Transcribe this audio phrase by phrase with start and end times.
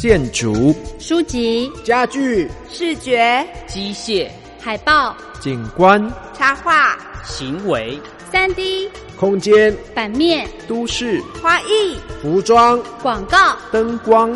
[0.00, 4.26] 建筑、书籍、家具、视觉、机械、
[4.58, 8.00] 海报、景观、插画、行为、
[8.32, 14.34] 三 D、空间、版面、都市、花艺、服装、广告、灯光、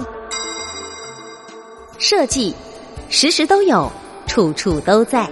[1.96, 2.54] 设计，
[3.08, 3.90] 时时都有，
[4.26, 5.26] 处处都在。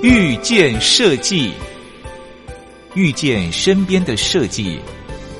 [0.00, 1.52] 遇见设计，
[2.94, 4.78] 遇见身边的设计，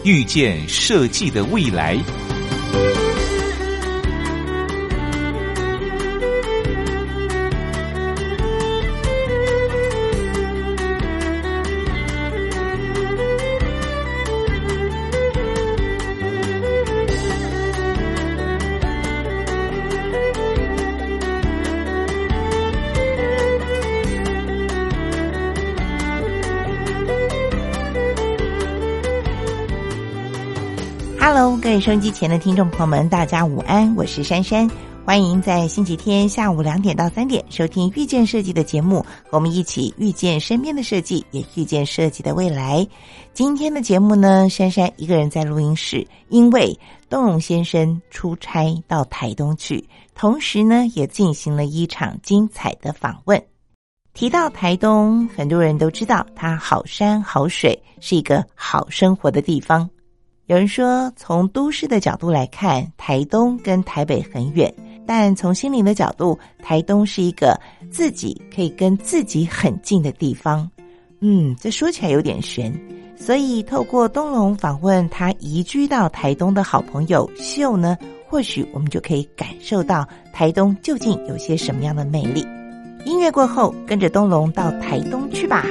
[0.06, 1.96] 遇见设计的未来。
[31.86, 34.68] 收音机前的听众朋友们，大家午安，我是珊珊，
[35.04, 42.84] 欢迎在星期天下午两点到三点收听遇见设计的节目，和我们一起遇见身边的设计，也遇见设计的未来。
[43.32, 46.76] 今天的节目呢，珊珊一个人在录音室，因为
[47.08, 53.40] 东荣先生出差到台东去，同时呢，也进行了一场精彩的访问。
[54.12, 59.88] 提到台东，很多人都知道它好山好水，是一个好生活的地方。
[60.46, 64.70] 有人说，从都市的角度来看，台东跟台北很远；
[65.04, 67.60] 但从心灵的角度，台东是一个
[67.90, 70.70] 自己可以跟自己很近的地方。
[71.18, 72.72] 嗯，这说起来有点悬。
[73.18, 77.98] 所以，透过东龙访问他移居到台东的好朋友秀呢，
[78.28, 82.46] 或许我们就可以感受到台东究竟有些什么样的魅力。
[83.04, 85.64] 音乐过后，跟着东龙到台东去吧。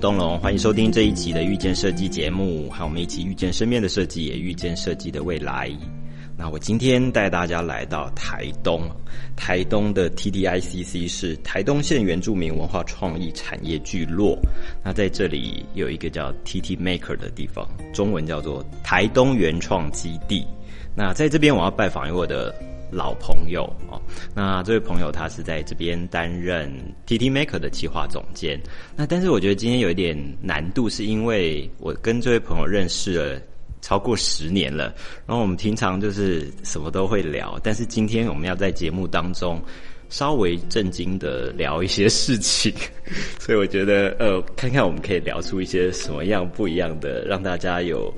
[0.00, 5.70] 东龙，欢迎收听这一集的遇见设计节目，和我们一起遇见身边的设计，也遇见设计的未来。
[6.38, 8.88] 那我今天带大家来到台东，
[9.36, 14.38] 台东的 TDICC 是台东县原住民文化创意产业聚落。
[14.82, 20.46] 那在这里有一个叫 TT Maker 的地方，中文叫做台东原创基地。
[20.96, 22.54] 那在这边我要拜访我的。
[22.90, 24.00] 老朋友哦，
[24.34, 26.70] 那这位朋友他是在这边担任
[27.06, 28.60] TT Maker 的企划总监。
[28.96, 33.40] 那但是我觉得今天有一点难度，是因为我跟这位朋友认识了
[33.80, 34.94] 超过十年了，
[35.26, 39.62] 然后我们平常就是什么都会聊，但是今天我们要在节目当中
[40.08, 42.72] 稍微震惊的聊一些事情，
[43.38, 48.12] 所以我觉得呃，看看我们可以聊出一些什么样不一样的，让大家有。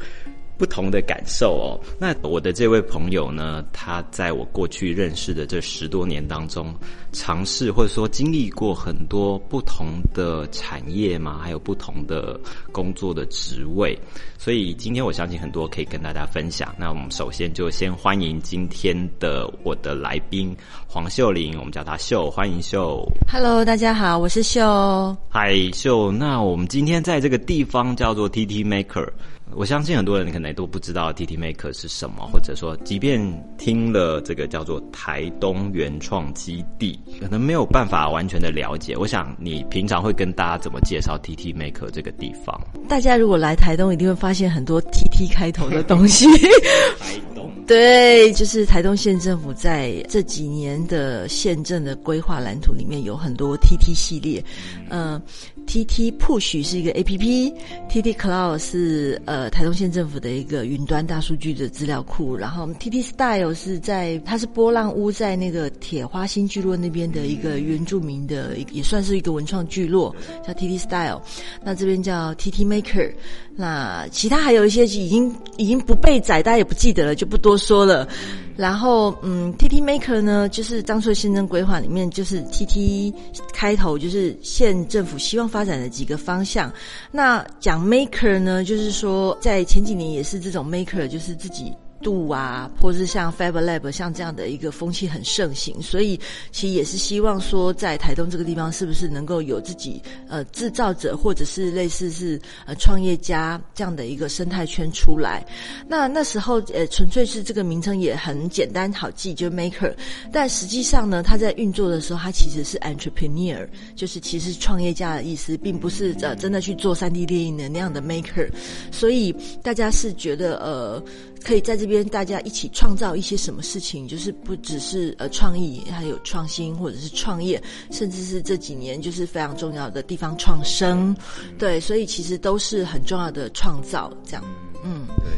[0.56, 1.80] 不同的感受哦。
[1.98, 6.74] 那我的这位朋友呢，他在我过去认识的这十多年当中，
[7.12, 12.38] 尝试或者说经历过很多不同的产业嘛，还有不同的
[12.70, 13.98] 工作的职位。
[14.38, 16.74] 所以今天我相信很多可以跟大家分享。
[16.76, 20.54] 那我们首先就先欢迎今天的我的来宾
[20.86, 23.04] 黄秀玲，我们叫她秀，欢迎秀。
[23.30, 25.16] Hello，大家好，我是秀。
[25.28, 26.10] 嗨，秀。
[26.10, 29.08] 那我们今天在这个地方叫做 TT Maker。
[29.54, 33.20] 我相信很多人可能都不知道 TT Maker 是什么，或者说，即便
[33.58, 38.96] 听了这个叫做台东原创基地，可能没有办法完全的了解。
[38.96, 42.58] 我想你平常会跟大家怎么介绍 TT Maker 这个地方？
[42.88, 46.26] 大家如果来台东，一定会发现很多 TT 开头的东西。
[47.72, 54.44] 对，就是台东县政府在这几年的县政的规划蓝图里面有很多 TT 系列，
[54.90, 55.18] 嗯。
[55.64, 70.14] T T Push 是一个 A P P，T T Cloud 是呃台东县政府的一个云端大数据的资料库，然后 T T Style 是在它是波浪屋在那个铁花新聚落那边的一个原住民的，也算是一个文创聚落，
[70.44, 71.22] 叫 T T Style。
[71.62, 73.12] 那这边叫 T T Maker，
[73.54, 78.08] 那其他还有一些已经已经不被载，大家也不记得了，就不多说了。
[78.54, 83.12] 然后，嗯，T T Maker 呢，就是当初的县政规划里面，就是 T T
[83.52, 86.70] 开头，就是县政府希望发展的几个方向。
[87.10, 91.72] 那讲 Maker 呢，就是说在前几年也是这种 Maker，就是自己
[92.02, 96.18] 度啊，或是像 Fab Lab 像这样的一个风气很盛行，所以
[96.50, 105.46] 其实也是希望说，在台东这个地方，是不是能够有自己呃制造者或者是类似是呃创业家这样的一个生态圈出来？
[105.88, 109.94] 那那时候呃纯粹是这个名称也很简单好记，就 Maker，
[110.32, 118.50] 但实际上呢，它在运作的时候，它其实是 Entrepreneur，就是其实创业家的意思，并不是呃真的去做三 D 列印的那样的 Maker，
[118.90, 121.02] 所以大家是觉得呃。
[121.42, 131.14] 可以在这边大家一起创造一些什么事情，就是不只是呃创意，还有创新或者是创业，甚至是这几年就是非常重要的地方创生，
[131.58, 134.44] 对，所以其实都是很重要的创造，这样，
[134.84, 135.32] 嗯，对。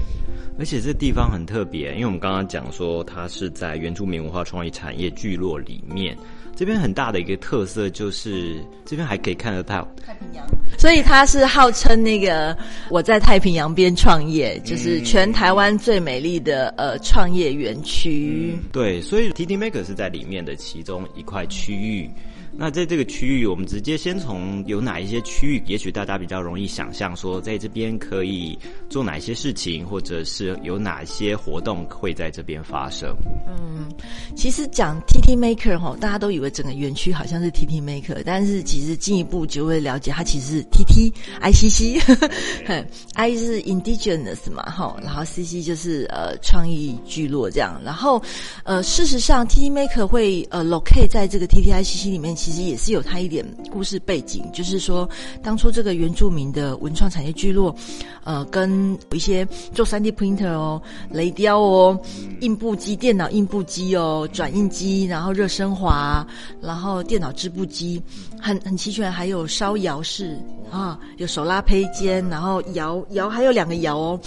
[0.57, 6.17] 而且这地方很特别，因为我们刚刚讲说它是在原住民文化创意产业聚落里面。
[6.57, 10.47] 这边很大的一个特色就是，这边还可以看得到太平洋，
[10.79, 12.57] 所以它是号称那个
[12.89, 18.57] 我在太平洋边创业，就是全台湾最美丽的呃创业园区。
[18.73, 22.09] 对，所以 T T Maker 是在里面的其中一块区域。
[22.57, 28.57] 那在这个区域，我们直接先从有哪一些区域，也许大家比较容易想象说，在这边可以
[28.89, 33.13] 做哪些事情，或者是有哪些活动会在这边发生。
[33.49, 33.89] 嗯，
[34.37, 45.25] 其实讲 T T Maker 哈，大家都以为整个园区好像是 T T Maker，但是其实进一步就会了解，它其实是 T T I C C，I 是 Indigenous 嘛哈，然后
[45.25, 48.23] C C 就是呃创意聚落这样，然后
[48.63, 52.33] 呃事实上 T T Maker 会呃 locate 在这个 T T I C C 里面。
[52.45, 53.43] 其实也是有它一点
[53.73, 55.09] 故事背景，就是说
[55.43, 57.75] 当初这个原住民的文创产业聚落，
[58.23, 61.99] 呃，跟一些做三 D printer 哦、雷雕哦、
[62.43, 66.27] 印布机、电脑印布机哦、转印机，然后热升华，
[66.61, 68.03] 然后电脑织布机，
[68.45, 70.39] 很很齐全，还有烧窑式
[70.71, 74.21] 啊，有手拉胚间，然后窑窑还有两个窑哦，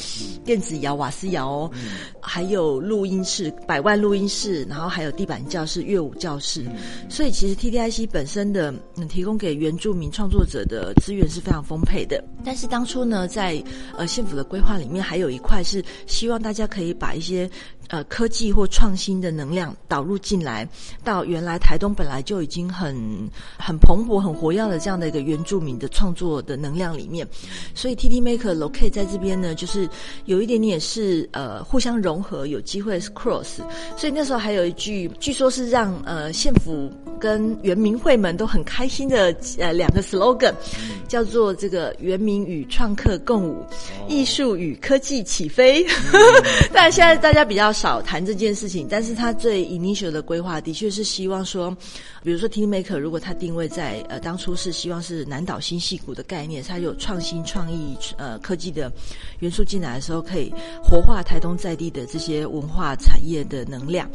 [0.44, 1.72] 电子窑、瓦斯窑哦，
[2.20, 6.66] 还有录音室、百万录音室，然后还有地板教室、乐舞教室，
[7.08, 8.08] 所以其实 T D I C。
[8.08, 12.24] 本身的嗯，提供给原住民创作者的资源是非常丰沛的。
[12.44, 13.64] 但是当初呢，在
[13.96, 17.48] 呃县府的规划里面，还有一块是希望大家可以把一些。
[17.90, 20.68] 呃，科技或创新的能量导入进来，
[21.04, 22.96] 到原来台东本来就已经很
[23.58, 27.28] 很蓬勃、很活跃的这样的一个原住民的创作的能量里面，
[27.74, 29.90] 所以 T T Maker locate 在这边呢，就是
[30.26, 33.60] 有一点点是呃互相融合，有机会 cross。
[33.96, 40.54] 所以那时候还有一句，据说是让呃县府跟圆明会们都很开心的呃两个 slogan，
[41.08, 43.64] 叫做这个圆明与创客共舞，
[44.10, 45.86] 艺术与科技起飞。
[46.74, 47.68] 但现在大家比较。
[47.78, 51.70] 少谈这件事情，但是他最 initial 的规划的确是希望说，
[52.24, 58.92] 比如说 T Maker，如果他定位在呃当初是希望是南岛新戏骨的概念，它有创新创意呃科技的
[59.40, 64.10] 元素进来的时候，可以活化台东在地的这些文化产业的能量，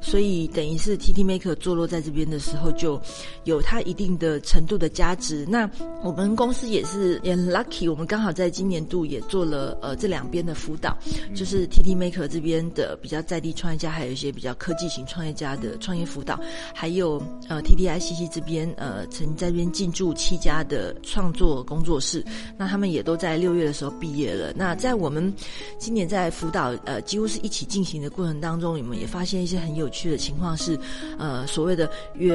[0.00, 3.00] 所以等于是 T T Maker 坐落在这边的时候，就
[3.44, 5.46] 有它一定的程度的价值。
[5.48, 5.70] 那
[6.02, 10.96] 我们公司也是也 lucky，我们刚好在今年度也做了呃这两边的辅导，
[11.34, 12.98] 就是 T T Maker 这边的。
[13.00, 16.40] 比较在地创业家，还有一些比较科技型创业家的创业辅导，
[16.74, 22.24] 还有呃 T D I C C 这边呃曾在这边进驻七家的创作工作室，
[22.56, 24.52] 那他们也都在六月的时候毕业了。
[24.56, 25.32] 那在我们
[25.78, 30.78] 今年在辅导呃几乎是一起进行的过程当中，你们也发现一些很有趣的情况是，
[31.18, 31.88] 呃所谓的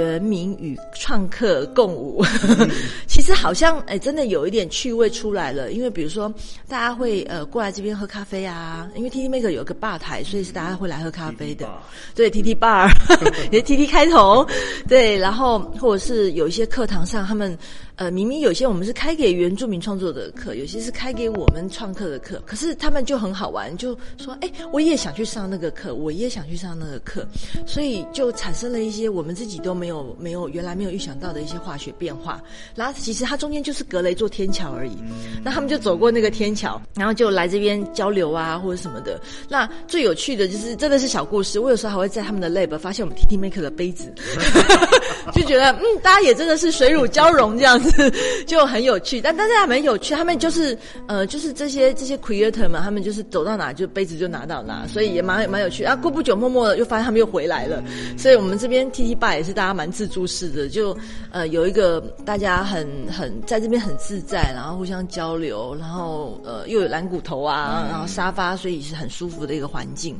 [0.03, 2.25] 原名与创客共舞，
[3.05, 5.71] 其实好像哎真的有一点趣味出来了。
[5.71, 6.33] 因为比如说
[6.67, 10.63] 大家会呃过来这边喝咖啡啊，因为 T T Maker 有个吧台，所以是大。
[10.63, 11.67] 大家会来喝咖啡的，
[12.15, 12.89] 对，T T bar，
[13.51, 14.47] 也 T T 开头，
[14.87, 17.59] 对，然后或者是有一些课堂上，他们。
[17.95, 27.23] 呃，明明有些我们是开给原住民创作的课，有些是开给我们创客的课，可是他们就很好玩，就说：“哎，我也想去上那个课，我也想去上那个课。”
[27.67, 32.41] 所以就产生了一些我们自己都没有、没有原来没有预想到的一些化学变化。
[32.73, 34.97] 然后其实它中间就是隔了一座天桥而已。
[35.43, 39.21] 那他们就走过那个天桥，然后就来这边交流啊，或者什么的。
[39.47, 41.59] 那最有趣的就是真的是小故事。
[41.59, 44.11] 我有时候还会在他们的 lab 发现我们 T T Maker 的杯子，
[45.33, 48.11] 就觉得嗯，大家也真的是水乳交融这样子。
[48.45, 50.13] 就很有趣，但但是还蛮有趣。
[50.13, 50.77] 他们就是
[51.07, 55.83] 呃，就是这些这些 creator 嘛，他们就是走到哪就杯子就拿到哪，所以也蛮蛮有趣。
[55.83, 57.81] 啊，过不久默默的又发现他们又回来了，
[58.17, 60.95] 所以我们这边 T T bar 也是大家蛮自助式的，就
[61.31, 70.19] 呃有一个大家很很在这边很自在，然后互相交流，然后呃又有蓝骨头啊，然后沙发，所以是很舒服的一个环境。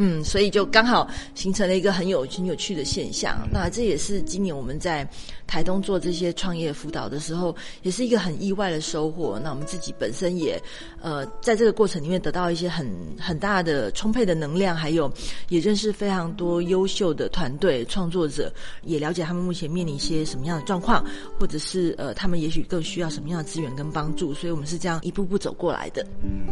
[0.00, 3.36] 嗯，所以就刚好形成了一个很有很有趣的现象。
[3.52, 5.06] 那这也是今年我们在
[5.44, 9.40] 台东做这些创业辅导的时候，也是一个很意外的收获。
[9.42, 10.60] 那我们自己本身也
[11.02, 12.88] 呃在这个过程里面得到一些很
[13.18, 15.12] 很大的充沛的能量，还有
[15.48, 18.52] 也认识非常多优秀的团队创作者，
[18.84, 21.04] 也了解他们目前面临一些什么样的状况，
[21.40, 24.32] 或者是呃他们也许更需要什么样的资源跟帮助。
[24.32, 26.06] 所以我们是这样一步步走过来的。
[26.22, 26.46] 嗯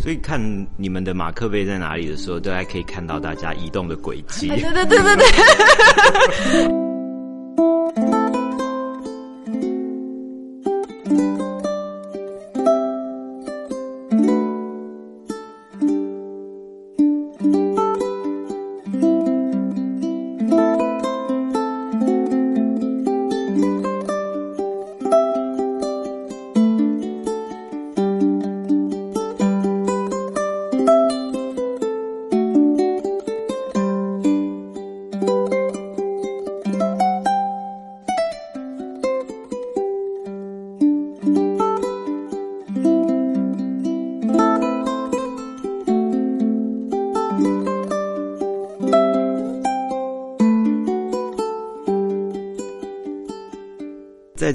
[0.00, 0.40] 所以看
[0.76, 4.48] 你们的马克杯在哪里的时候，大家可以看到大家移动的轨迹。
[4.48, 5.26] 对对对对对。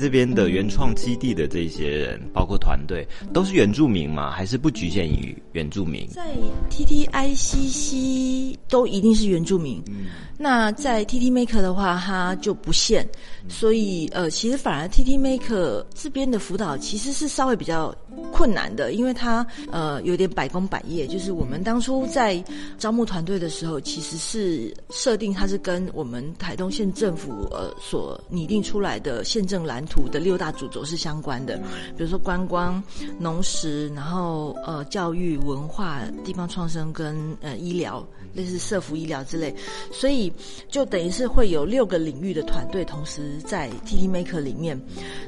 [0.08, 4.32] 这边的原创基地的这些人，包括团队，都是原住民吗？
[4.32, 6.08] 还是不局限于原住民？
[6.08, 6.34] 在
[6.70, 9.84] TTICC 都一定是原住民。
[9.88, 10.06] 嗯，
[10.38, 13.08] 那在 TT Maker 的话，它就不限。
[13.50, 17.96] 所以呃，其实反而 TT Maker 这边的辅导其实是稍微比较
[18.32, 21.08] 困难的，因为它呃有点百工百业。
[21.08, 22.44] 就是我们当初在
[22.77, 31.58] 招募团队的时候，其实是设定它是跟我们台东县政府呃所拟定出来的县政蓝图的六大主轴是相关的，
[31.98, 32.84] 比如说观光、
[33.17, 38.06] 农食，然后呃教育、文化、地方创生跟呃医疗。
[38.34, 39.54] 类似社服医疗之类，
[39.92, 40.32] 所以
[40.70, 44.80] 就等于是会有六个领域的团队同时在 T T Maker 里面。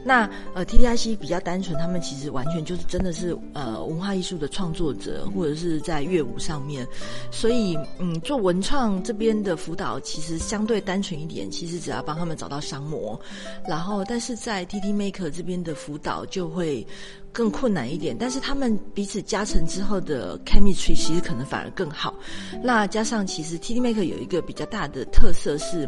[0.03, 6.87] 那呃 T T I C 比较单纯，他们其实完全就是真的是呃文化艺术的创作者，或者是在乐舞上面。
[7.31, 13.19] 所以嗯，做文创这边的辅导其实相对单纯一点，其实只要帮他们找到商模。
[13.67, 16.85] 然后，但是在 T T Maker 这边的辅导就会。
[17.31, 22.13] 更困难一点，但是他们彼此加成之后的 chemistry 其实可能反而更好。
[22.63, 25.87] 那加上其实 TT Maker 有一个比较大的特色是，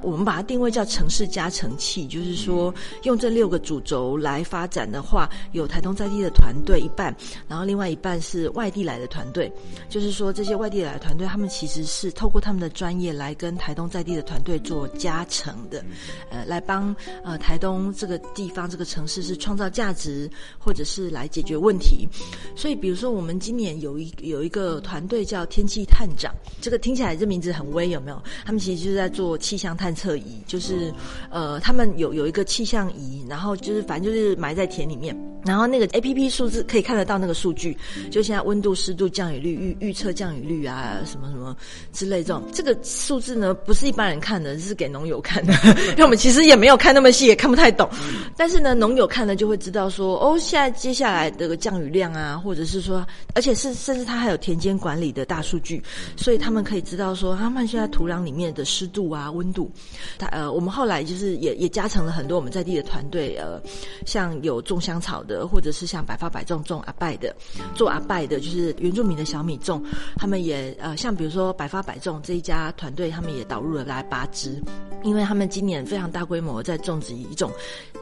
[0.00, 7.14] 我们把它定位叫城市加成器，就是说用这六个主轴来发展的话，有台东在地的团队一半，
[7.46, 9.52] 然后另外一半是外地来的团队。
[9.90, 15.84] 就是说这些外地来的团队，他们其实是透过他们的专业来跟台东在地的团队做加成的，
[16.30, 20.72] 呃，来帮呃台东这个地方这个城市是创造价值或。
[20.78, 22.08] 者是来解决问题，
[22.54, 28.22] 所以比如说我们今年有一有一个团队叫天气探长，这个听起来这名字很威，有没有？
[28.44, 30.92] 他们其实就是在做气象探测仪，就是
[31.30, 37.76] 呃，他们有有一个气象仪，然后就是反正就是埋在田里面，然后那个 A P P 数字可以看得到那个数据，
[38.08, 41.56] 就现在温度、湿度、降雨率预预测降雨率啊，什么什么
[41.92, 45.52] 之类这种，这个数字呢不是一般人看的，是给农友看的，
[45.90, 47.88] 因为我们其实也没有看那么细，也看不太懂，
[48.36, 50.67] 但是呢，农友看了就会知道说，哦，现在。
[50.70, 55.82] 接下来的降雨量啊，或者是说，而且是甚至它还有田间管理的大数据，
[56.16, 59.70] 所以他们可以知道说，他们现在土壤里面的湿度啊、温度。
[60.18, 63.60] 它呃，我们后来就是也也加成了很多我们在地的团队，呃，
[64.04, 67.34] 像有种香草的，或者是像百发百种种阿拜的，
[67.74, 69.82] 做阿拜的，就是原住民的小米种，
[70.16, 74.60] 他们也呃，像比如说百发百种这一家团队，他们也导入了来八支，
[75.02, 77.50] 因为他们今年非常大规模在种植一种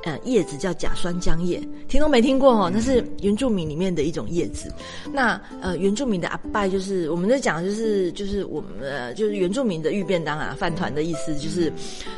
[0.04, 2.56] 呃叶子叫甲酸浆叶，听都没听过。
[2.57, 4.73] 哦，那是原住民里面的一种叶子。
[5.13, 11.73] 那呃，原住民的阿拜就是我们在讲，就是就是我们呃，就是原住民的玉便当啊，饭团的意思就是。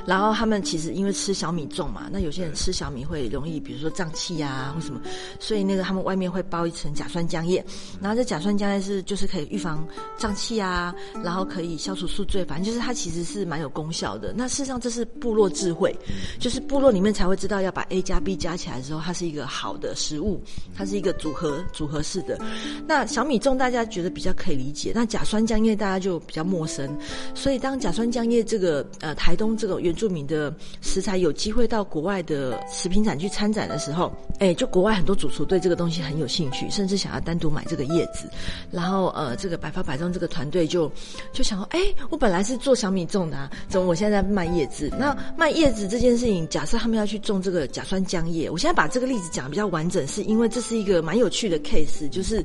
[0.06, 5.00] 然后他们其实因为吃小米重嘛，那有些人吃小米会容易，比如说胀气啊或什么，
[5.38, 7.64] 所以那个他们外面会包一层甲酸浆叶。
[8.00, 9.86] 然后这甲酸浆叶是就是可以预防
[10.18, 14.32] 胀气啊，然后可以消除宿醉，反正就是它其实是蛮有功效的。
[14.36, 15.94] 那事实上这是部落智慧，
[16.38, 20.27] 就是部落里面才会知道要把 A 加 B 加起来之后，它是一个好的食物。
[20.74, 22.38] 它是一个组合组合式的。
[22.86, 26.96] 那小米粽大家觉得比较可以理解，那甲酸浆叶大家就比较陌生。
[27.34, 38.28] 所以当甲酸浆叶这个呃台东这个原住民的食材有机会到国外的食品展去参展的时候，哎，就国外很多主厨对这个东西很有兴趣，甚至想要单独买这个叶子。
[38.70, 40.90] 然后呃，这个百发百中这个团队就
[41.32, 41.80] 就想说，哎，
[42.10, 44.90] 我本来是做小米粽的，啊，怎么我现在卖叶子？
[44.98, 49.98] 那卖叶子这件事情，假设他们要去种这个甲酸浆叶，我现在把这个例子讲的比较完整。
[50.22, 52.42] 因为这是一个蛮有趣的 case，就是，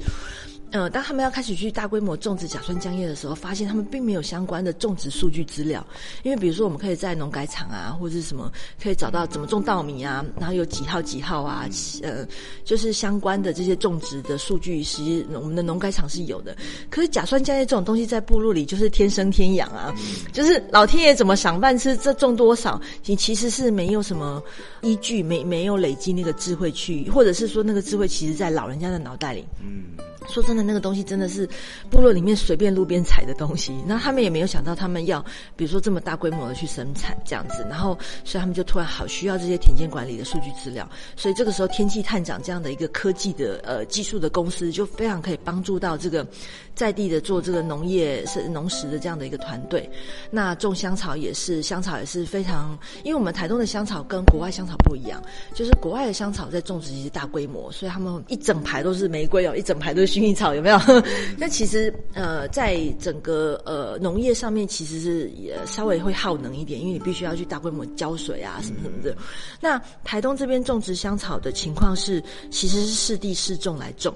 [0.74, 5.86] 呃，当他们要开始去大规模种植甲酸浆叶的时候，发现他们并没有相关的种植数据资料。
[6.24, 8.52] 因为比如说，我们可以在农改场啊，或者是什么，
[8.82, 11.70] 可以找到怎么种稻米啊，然后有几号几号啊，
[12.02, 12.28] 呃，
[12.66, 16.58] 就是相关的这些种植的数据，其实我们的农改场是有的。
[16.90, 19.94] 可是甲酸浆叶这种东西在部落里就是天生天养啊，
[20.32, 24.42] 就是老天爷怎么赏饭吃，这种多少，你其实是没有什么
[24.82, 29.46] 依据，没没有累积那个智慧去，或者是说那个智慧其实在老人家的脑袋里。
[29.62, 29.84] 嗯。
[30.30, 31.48] 说真的，那个东西真的是
[31.90, 33.74] 部落里面随便路边采的东西。
[33.86, 35.24] 那他们也没有想到，他们要
[35.56, 40.90] 比如说这么大规模的去生产这样子，然后所以他们就突然好需要这些田间管理的数据资料。
[41.16, 46.26] 所以这个时候，天气探长这样的一个科技的呃技术的公司，就非常可以帮助到这个
[46.74, 49.90] 在地的做这个农业是农食的这样的一个团队。
[50.32, 55.22] 那种香草也是，香草也是非常，因为我们台东的香草跟国外香草不一样，
[55.54, 60.14] 就是国外的香草在种植其实大规模，所以他们一整排都是玫瑰哦，一整排都是。
[60.14, 60.80] 薰衣草有没有？
[61.40, 69.18] 那其实呃，在整个呃农业上面，其实是也稍微会耗能一点，因为你必须要去大规模浇水啊，什么什么的。
[69.60, 74.14] 那台东这边种植香草的情况是，其实是适地适种来种。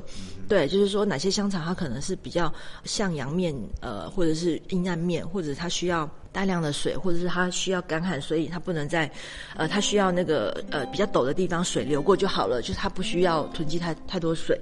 [0.48, 6.10] 对，就是说哪些香草它可能是比较向阳面，呃，或者是阴暗面，或者它需要。
[6.38, 9.10] 大量的水，或者是它需要干旱，所以它不能在，
[9.56, 14.56] 呃，它需要那个呃比较陡的地方水流过就好了，就是它不需要囤积太太多水，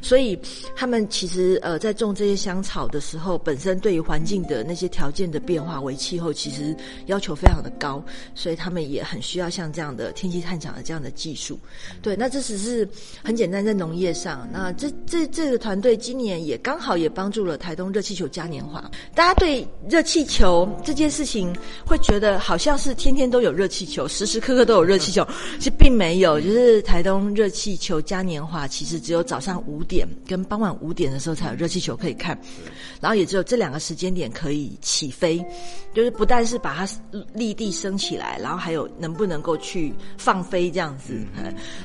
[0.00, 0.38] 所以
[0.76, 6.72] 他们其实呃在种这些香草的时候，本身对于环境的那些条件的变化为气候，其实
[7.06, 8.00] 要求非常的高，
[8.36, 11.58] 所以他们也很需要像这样的天气探长的这样的技术。
[12.02, 12.88] 对，那这只是
[13.24, 21.10] 很简单在农业上，那这这这个团队今年也刚好也帮助了台东热气球嘉年华，大家对热气球这件。
[21.15, 21.54] 事情
[21.86, 25.26] 会觉得好像是天天都有热气球，时时刻刻都有热气球，
[25.58, 26.40] 其实并没有。
[26.40, 32.38] 就是台东热气球嘉年华，其实只有早上五点跟傍晚五点的时候才有热气球可以看，
[33.00, 35.44] 然后也只有这两个时间点可以起飞。
[35.94, 36.86] 就是不但是把它
[37.32, 41.14] 立地升起来，然后还有能不能够去放飞这样子。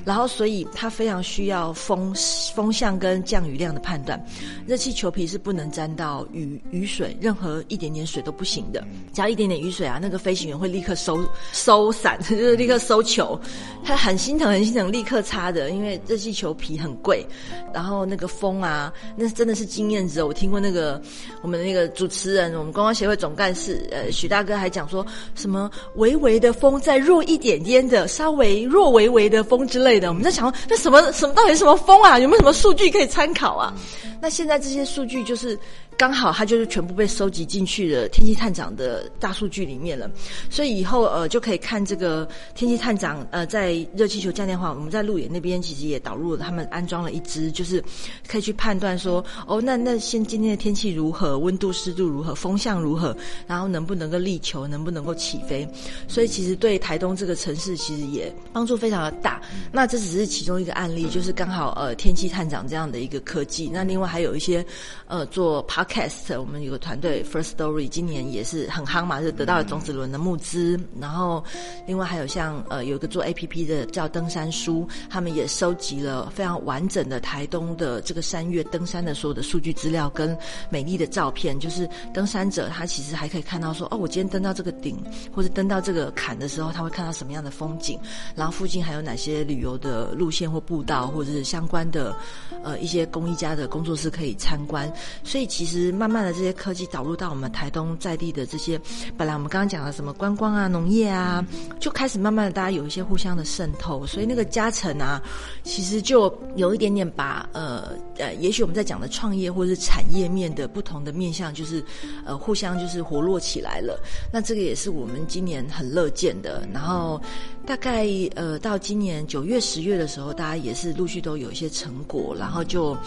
[0.04, 2.14] 然后所以它非常需要风
[2.54, 4.22] 风向跟降雨量的判断。
[4.68, 8.86] 热气球皮是不能沾到雨雨水，任何一点点水都不行的。
[9.14, 11.20] 只要一点点雨水啊，那个飞行员会立刻收
[11.52, 13.40] 收伞， 就是立刻收球。
[13.84, 17.26] 他很心疼，很心疼，立刻擦的，因为热气球皮很贵。
[17.74, 20.24] 然后那个风啊，那真的是经验值。
[20.24, 21.02] 我听过那个
[21.42, 30.08] 我们那个主持人，我们观光协会总干事呃许大哥还讲说什么微微的风，再弱一点点的，稍微弱微微的风之类的。
[30.10, 32.18] 我们在想， 那什么什么到底什么风啊？
[32.20, 33.74] 有没有什么数据可以参考啊？
[34.22, 35.60] 那现在这些数据就是。
[35.98, 40.10] 刚好它就是全部被收集进去的天气探长的大数据里面了，
[40.50, 47.84] 所以以后呃就可以看这个天气探长呃在热气球嘉年华，我们在路野那边其实也导入了，他们安装了一支，就是
[48.28, 55.68] 可以去判断说哦那那现今天的天气如何，温度湿度如何，风向如何，然后能不能够立球，能不能够起飞，
[56.08, 59.40] 所以其实对台东这个城市其实也帮助非常的大。
[59.72, 64.66] 那这只是其中一个案例，就是刚好呃天气探长这样的一个科技，那另外还有一些
[65.06, 65.86] 呃做爬。
[65.92, 70.80] Cast，我们有个团队 First Story，今年也是很夯嘛，就得到了种子轮的募资。
[70.98, 71.44] 然后，
[71.86, 80.38] 另外还有像呃，有一个做 A P P 的叫登山书，他们也收集了非常完整的台东的这个山岳登山的所有的数据资料跟
[80.70, 81.60] 美丽的照片。
[81.60, 84.98] 就是登山者他其实还可以看到说，哦，我今天登到这个顶
[85.36, 88.00] 或者登到这个坎的时候，他会看到什么样的风景，
[88.34, 92.16] 然后附近还有哪些旅游的路线或步道，或者是相关的
[92.64, 94.90] 呃一些公益家的工作室可以参观。
[95.26, 95.92] 所以其实。
[96.02, 98.80] 慢慢的，这些科技导入到我们台东在地的这些，
[99.16, 101.46] 本来我们刚刚讲的什么观光啊、农业啊，
[101.80, 105.22] 就开始慢慢的大家有一些互相的渗透，所以那个加成啊，
[105.64, 111.84] 其实就有一点点把呃呃，也许我们在讲的创业或者是产业面的不同的面向，就是
[112.26, 114.00] 呃互相就是活络起来了。
[114.34, 116.68] 那这个也是我们今年很乐见的。
[116.74, 117.22] 然后
[117.66, 122.98] 大概呃到今年九月、十月的时候，大家也是陆续都有一些成果，然后就。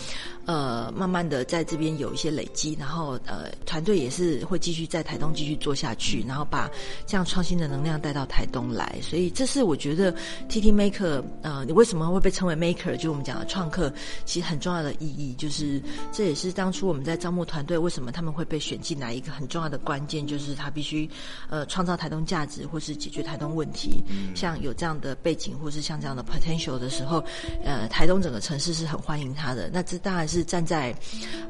[0.47, 6.71] 呃，慢慢的在这边有一些累积，然后呃，团队也是会继续在台东继续做下去，然后把
[7.07, 8.95] 这样创新的能量带到台东来。
[9.01, 10.15] 所以这是我觉得
[10.47, 12.95] T T Maker，呃，你为什么会被称为 Maker？
[12.95, 13.91] 就我们讲的创客，
[14.27, 15.81] 其实很重要的意义，就是
[16.13, 21.09] 这也是当初我们在招募团队，为什么他们会被选进来一个很重要的关键，就是他必须
[21.49, 24.05] 呃创造台东价值，或是解决台东问题。
[24.35, 27.25] 像像有这样的背景，或是像这样的 potential 的时候，
[27.65, 29.71] 呃，台东整个城市是很欢迎他的。
[29.73, 30.95] 那这当然是站在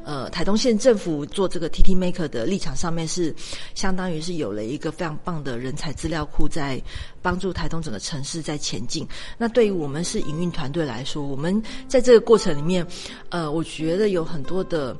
[0.05, 3.35] 呃台东县政府做这个 TT Maker 的立场上面，是
[3.73, 6.81] 相当于是有了一个非常棒的人才资料库，在
[7.21, 9.05] 帮助台东整个城市在前进。
[9.37, 12.87] 那对于我们是营运团队来说，我们在这个过程里面，
[13.27, 14.95] 呃，我觉得有很多的。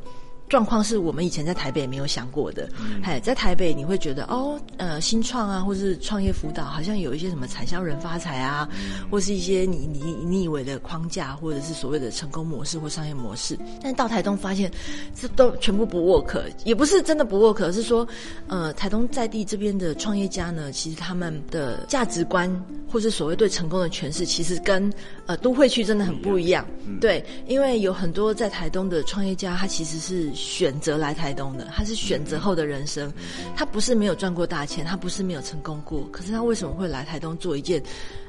[0.47, 2.69] 状况是我们以前在台北没有想过的，
[3.01, 8.69] 哎，在台北你会觉得哦，呃，新创啊，或是创业辅导，好像有一些什么产销人发财啊，
[9.09, 14.71] 或是一些你你你以为的框架，或者是所谓的成功模式或商业模式，但到台东发现
[15.19, 18.07] 这都全部不 work，也不是真的不 work，是说，
[18.47, 22.49] 呃，台东在地这边的创业家呢，其实他们的价值观
[22.87, 24.93] 或是所谓对成功的诠释，其实跟
[25.25, 26.63] 呃都会区真的很不一样，
[27.01, 30.34] 对，因为有很多在台东的创业家，他其实是。
[30.35, 33.11] 选择来台东的，他是选择后的人生，
[33.55, 37.81] 他不是没有赚过大钱，他不是没有成功过，可是他为什么会来台东做一件，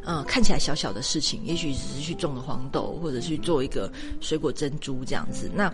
[0.05, 1.42] 呃，看起来小小的事情？
[1.45, 3.90] 也许只是去种个黄豆，或者去做一个
[4.21, 5.51] 水果珍珠这样子。
[5.55, 5.73] 那，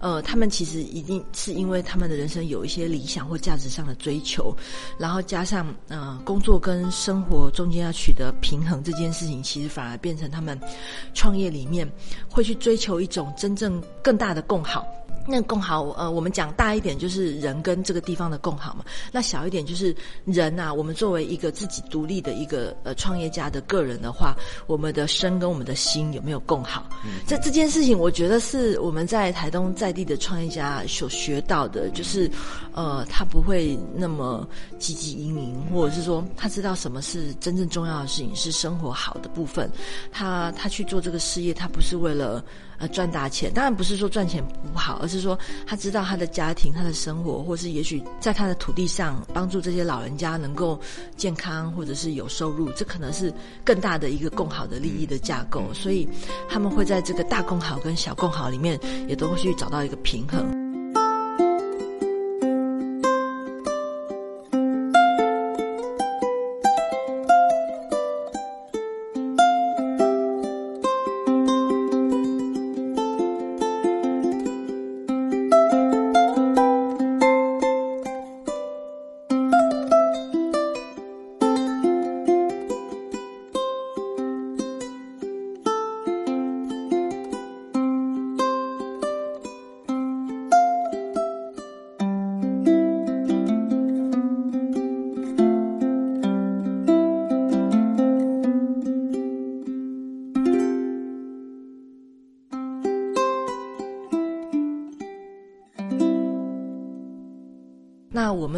[0.00, 4.54] 呃，他们其实一定是因为他们的人生有一些理想或价值上的追求，
[4.98, 10.58] 然后加上呃工作跟生活中间要取得平衡这件事情，其实反而变成他们
[11.14, 11.88] 创业里面
[12.28, 14.84] 会去追求一种真正更大的共好。
[15.30, 18.82] 那共好，呃，我们讲大一点就是人跟这个地方的共好嘛。
[19.12, 24.34] 那小一点就是人呐，我们作为一个自己独立的一个呃创业家的个人的话，
[24.66, 26.88] 我们的身跟我们的心有没有共好？
[27.26, 32.30] 这这件事情，我觉得是我们在台东在地的创业家所学到的，就是
[32.72, 34.48] 呃，他不会那么
[34.80, 39.70] 汲汲营营，或者是说他知道什么是真正重要的事情，是生活好的部分。
[40.10, 42.42] 他他去做这个事业，他不是为了。
[42.78, 45.36] 呃，赚大钱当然不是说赚钱不好，而是说
[45.66, 50.80] 他知道他的家庭、他的生活，或是也许在他的土地上帮助这些老人家能够
[51.16, 53.32] 健康，或者是有收入，这可能是
[53.64, 55.64] 更大的一个共好的利益的架构。
[55.74, 56.08] 所以
[56.48, 60.67] 他们会在这个大共好跟小共好里面，也都会去找到一个平衡。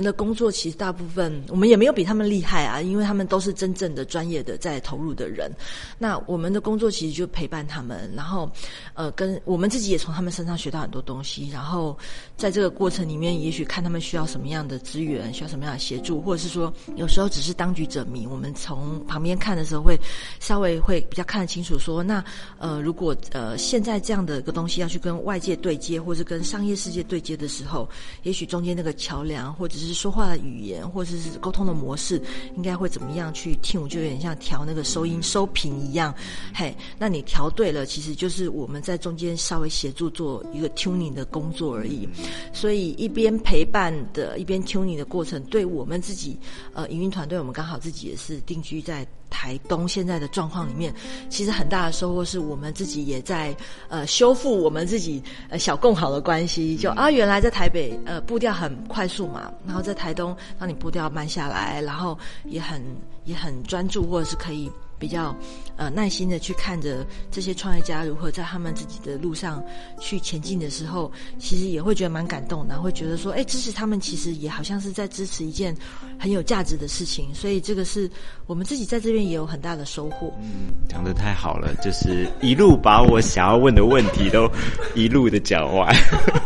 [0.00, 5.50] 们的工作其实大部分我们也没有比他们厉害啊，因为他们都是真正的专业的在投入的人。
[5.98, 8.50] 那我们的工作其实就陪伴他们，然后
[8.94, 11.50] 呃，跟我们自己也从他们身上学到很多东西。
[11.50, 11.96] 然后
[12.34, 18.26] 在这个过程里面，也许看他们需要什么样的资源，需要什么样的协助，或者是说有时候只是当局者迷。
[18.26, 19.98] 我们从旁边看的时候，会
[20.38, 21.78] 稍微会比较看得清楚。
[21.78, 22.24] 说那
[22.58, 27.88] 呃，如果呃现在这样的一个东西要去跟外界对接，或者跟商业世界对接的时候，
[28.22, 32.22] 也许中间那个桥梁或者是是说话的语言，或者是沟通的模式，
[32.56, 33.82] 应该会怎么样去听？
[33.82, 36.14] 我就有点像调那个收音收频一样，
[36.54, 42.08] 嘿，那你调对了，其实就是我们在中间稍微协助做一个 tuning 的工作而已。
[42.52, 46.38] 所以一边陪伴的，一边 tuning 的过程，对我们自己
[46.72, 49.04] 呃营运团队，我们刚好自己也是定居在。
[49.30, 50.92] 台东现在的状况里面，
[51.28, 53.56] 其实很大的收获是我们自己也在
[53.88, 56.76] 呃修复我们自己呃小共好的关系。
[56.76, 62.82] 就啊，原来在台北呃步调很快速嘛，然后在台东让你步调慢下来，然后也很
[63.24, 64.70] 也很专注，或者是可以。
[65.00, 65.34] 比较
[65.76, 69.60] 呃耐心的去看着这些创业家如何在他们自己的路上
[69.98, 75.74] 去前进的时候，其实也会觉得蛮感动的，会觉得说，哎，支持他们其实也好像是在支持一件
[76.18, 78.08] 很有价值的事情，所以这个是
[78.46, 80.32] 我们自己在这边也有很大的收获。
[80.42, 84.46] 嗯，讲的太好了，就是一路把我想要问的问题都
[84.94, 85.94] 一路的讲完。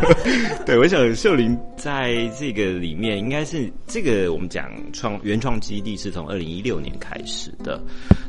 [0.65, 7.83] 对，我想秀玲在这个里面应该是这个我们讲创原创基地是从二零一六年开始的。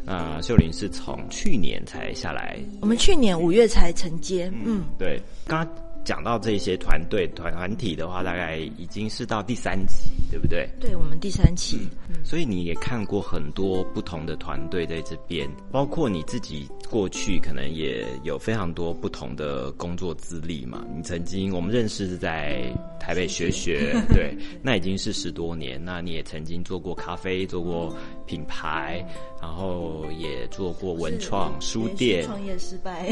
[0.08, 4.52] 那秀玲是从去年才下来，我们去年五月才承接。
[4.66, 5.22] 嗯，对。
[5.48, 10.68] 刚刚讲到这些团队团团体的话，大概已经是到第三期，对不对？
[10.80, 20.86] 对我们第三期，嗯，所以你也看过很多不同的团队在这边，包括你自己过去可能也有非常多不同的工作资历嘛。
[20.96, 25.84] 你曾经我们认识是在台北学学， 对，那已经是十多年。
[25.84, 29.06] 那你也曾经做过咖啡，做过品牌，
[29.42, 33.08] 然后也做过文创书店，创业失败。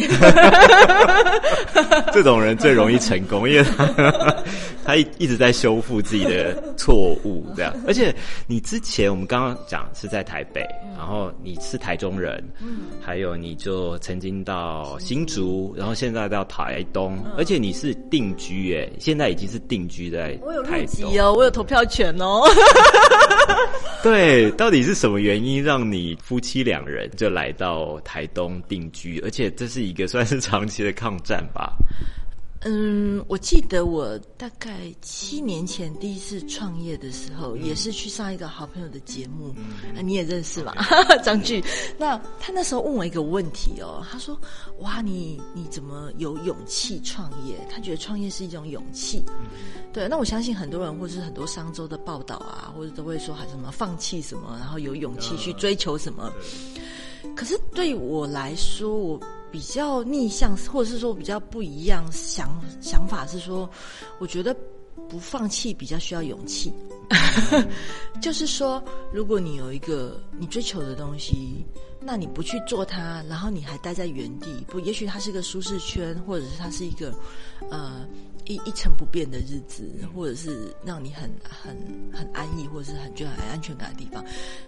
[2.11, 4.43] 这种人最容易成功，因为 他
[4.83, 7.73] 他一一直在修复自己的错误，这样。
[7.87, 8.13] 而且
[8.47, 10.65] 你之前我们刚刚讲是在台北，
[10.97, 20.33] 然后你是台中人，嗯，还有你就曾经到新竹，然后现在到台东，而且你是定居，哎，现在已经是定居在
[20.65, 21.11] 台东。
[21.19, 22.41] 哦，我有投票权哦。
[24.03, 29.19] 对，到底是什么原因让你夫妻两人就来到台东定居？
[29.19, 31.75] 而且这是一个算是长期的抗战吧？
[32.65, 39.53] 嗯，我记得我大概七年前第一次创业的时候，也是去上一个好朋友的节目，
[39.95, 40.73] 啊，你也认识嘛，
[41.23, 41.61] 张俊。
[41.97, 44.39] 那他那时候问我一个问题哦，他说
[44.79, 47.55] ：“哇，你你怎么有勇气创业？
[47.69, 49.23] 他觉得创业是一种勇气。”
[49.91, 56.31] 对，那我相信很多人或是很多商周的报道啊，或者都会说还什么放弃什么，然后有勇气去追求什么。
[57.35, 59.19] 可是对我来说，我。
[59.53, 63.69] 比较逆向，或者是说比较不一样想想法是说，
[64.17, 64.51] 我觉得
[65.07, 66.73] 不放弃比较需要勇气。
[68.19, 71.63] 就是说，如果你有一个你追求的东西，
[72.01, 77.13] 那你不去做它，然后你还待在原地，不，也许它是一个舒适圈，或者是它是一个
[77.69, 78.07] 呃。
[78.45, 81.75] 一一成不变的日子，或者是让你很很
[82.11, 84.23] 很安逸，或者是很觉得很安全感的地方。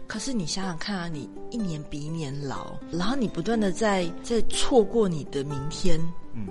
[0.08, 6.00] 可是你想想看啊，你一年比一年老，然后你不断的在在错过你的明天，
[6.34, 6.48] 嗯，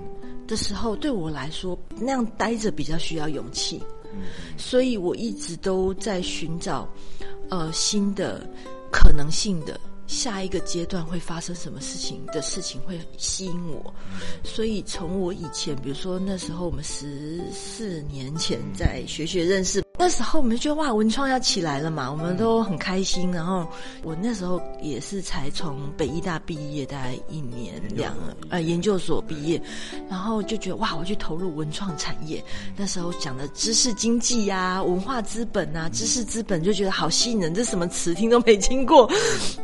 [0.47, 3.81] 的时候，对我来说那样待着比较需要勇气。
[4.13, 4.21] 嗯，
[4.57, 6.87] 所以我一直都在寻找
[7.49, 8.47] 呃新的
[8.91, 9.79] 可能性的。
[10.07, 13.93] 下一个阶段会发生什么事情的事情会吸引我，
[14.43, 19.84] 所以从我以前，比如说那时候我们十四年前在学学认识。
[19.97, 23.31] 那时候我们就觉得哇，文创要起来了嘛，我们都很开心。
[23.31, 23.67] 然后
[24.03, 28.13] 我那时候也是才从北医大毕业，大概一年两
[28.49, 29.61] 呃研究所毕业，
[30.09, 32.43] 然后就觉得哇，我去投入文创产业。
[32.75, 37.53] 那时候讲的知识经济呀、文化资本啊、知识资本，就觉得好吸引人。
[37.53, 39.09] 这什么词听都没听过，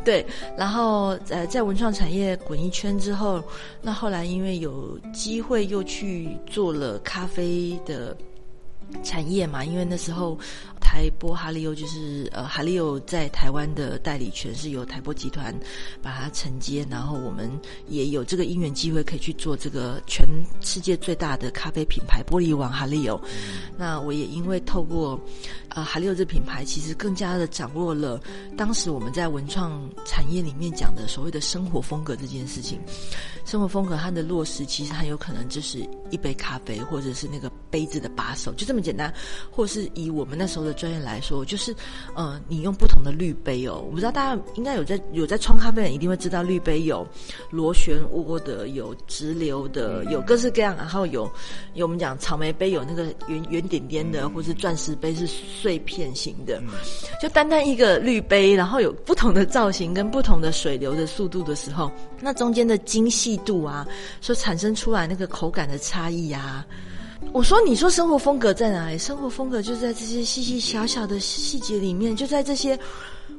[0.04, 0.26] 对。
[0.58, 3.44] 然后呃，在文创产业滚一圈之后，
[3.82, 8.16] 那后来因为有机会又去做了咖啡的。
[9.04, 10.38] 产业嘛，因为那时候
[10.92, 15.58] 台波哈利欧就是呃哈利欧在台湾的代理权是由台波集团
[16.02, 17.50] 把它承接，然后我们
[17.88, 20.28] 也有这个因缘机会可以去做这个全
[20.60, 23.18] 世界最大的咖啡品牌玻璃王哈利欧。
[23.78, 25.18] 那我也因为透过
[25.70, 28.20] 呃哈利欧这品牌，其实更加的掌握了
[28.58, 32.78] 当时我们在文创产业里面讲的所谓的生活风格这件事情。
[33.46, 38.82] 生活风格它的落实，其实很有可能就是一杯咖啡，或者是那个杯子的把手，就这么。
[38.82, 39.14] 简单，
[39.52, 41.76] 或是以我们那时候的专业来说，就是，
[42.16, 43.84] 呃，你用不同的滤杯哦。
[43.86, 47.08] 我不知道大家应该有在有在冲咖啡的人一定会知道，滤杯有
[47.52, 50.76] 螺旋涡的，有直流的，有各式各样。
[50.76, 51.32] 然后有
[51.76, 56.60] 有我们讲草莓杯有那个圆圆点点的，或是钻石杯是碎片型的。
[57.22, 63.88] 就单单一个滤杯，然后有不同的造型跟不同的水流的速度的时候，那中间的精细度啊，
[64.20, 66.66] 所产生出来那个口感的差异啊。
[67.34, 68.98] 我说：“你说生活风格在哪里？
[68.98, 72.78] 生活风格就在这些细细小小的细节里面，就在这些。”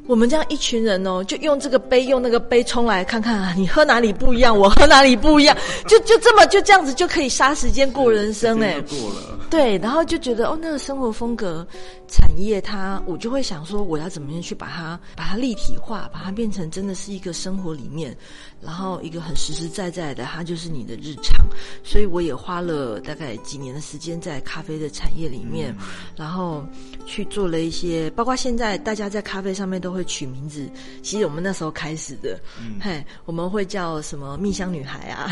[0.08, 11.64] 我们这样一群人哦，就用这个杯，用那个杯冲来看看啊，你喝哪里不一样，我喝哪里不一样，就就这么就这样子就可以杀时间过人生哎，过了对，然后就觉得哦，那个生活风格
[12.08, 18.16] 产业，它我就会想说，我要怎么样去把它把它立体化，把它变成真的是一个生活里面，
[18.62, 21.46] 然后一个很实实在在的，它就是你的日常。
[21.84, 25.72] 所以我也花了大概几年的时间在咖啡的产业里面，
[26.16, 26.66] 然后
[27.06, 29.92] 去做了一些，包括现在大家在咖啡上面都。
[29.92, 30.66] 会取名字，
[31.02, 32.40] 其实我们那时候开始的，
[32.80, 35.28] 嘿，我们会叫什么蜜香女孩啊，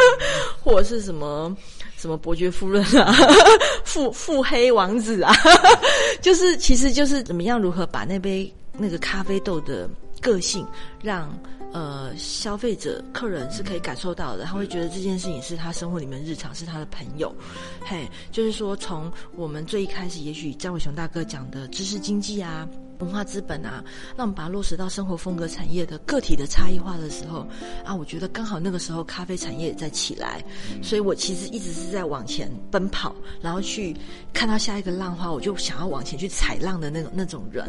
[0.64, 1.54] 或者是什么
[1.98, 3.14] 什么伯爵夫人啊，
[3.84, 5.34] 腹腹黑王子啊，
[6.22, 9.86] 就是其实就是怎么样如何把那杯那个咖啡豆的
[10.20, 10.66] 个性，
[11.02, 11.32] 让
[11.72, 17.34] 呃消费者客人是可以感受到的，他会觉得这件事情是他生活里面日常，是他的朋友，
[17.80, 22.68] 嘿，就是说从我们最一开始，也许张伟雄大哥讲的知识经济啊。
[23.00, 23.82] 文化资本啊，
[24.16, 27.46] 那我们把它落实到生活风格产业的个体的差异化的时候
[27.84, 30.44] 啊，我觉得刚好那个时候咖啡产业也在起来，
[30.82, 33.96] 所以我其实一直是在往前奔跑，然后去
[34.32, 37.68] 看到下一个浪花，我就想要往前去踩浪的那种那种人，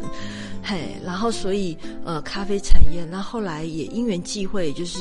[0.62, 4.98] 嘿，然后所以呃，咖啡产业，那后来也因缘际会，就是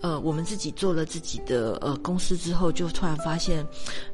[0.00, 3.66] 呃，我们自己做了自己的呃公司之后，就突然发现，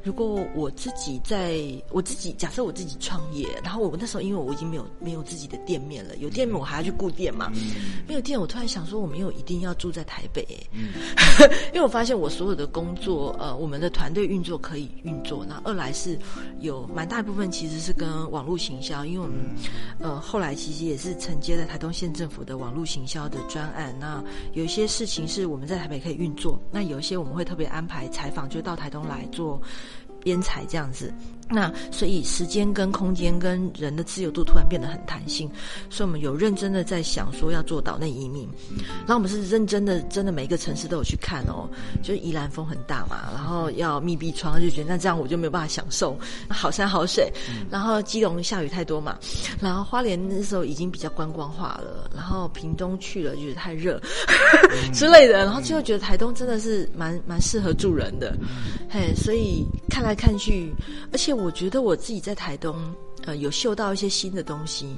[0.03, 1.59] 如果我自己在
[1.91, 7.51] 我自己假设我自己创业，然后我那时候因为我已经没有没有自己的店面了，有店面我还要去顾店嘛，
[8.07, 10.45] 没有店，我突然想说我没有一定要住在台北，
[11.73, 16.17] 因为我发现我所有的工作，呃，我们的团队运作可以运作，那二来是
[16.61, 19.35] 有蛮大一部分其实是跟网络行销，因为我们
[19.99, 29.61] 呃后来其实也是承接了台东县政府的网络行销的专案，那有一些事情是我们在在台北可以运作，那有一些我们会特别安排采访，就到台东来做
[30.23, 31.13] 编采这样子。
[31.47, 35.47] 那所以时间跟空间跟人的自由度突然变得很弹性，
[35.91, 38.49] 所以我们有认真的在想说要做岛内移民，
[39.05, 41.69] 然后我们是认真的，真的每一个城市都有去看哦，
[42.01, 46.17] 就是宜兰风很大嘛，然后要密闭窗，就觉得那这样我就没有办法享受
[46.49, 47.31] 好山好水，
[47.69, 49.15] 然后基隆下雨太多嘛，
[49.61, 54.01] 然后花莲那时候已经比较观光化了，然后屏东去了觉得太热
[54.91, 58.35] 之类的，然后最后觉得台东真的是蛮蛮适合住人的，
[58.89, 60.73] 嘿，所以看来看去，
[61.11, 61.34] 而且。
[61.35, 62.75] 我觉得我自己在台东。
[63.23, 64.95] 呃，有嗅到一些新的东西，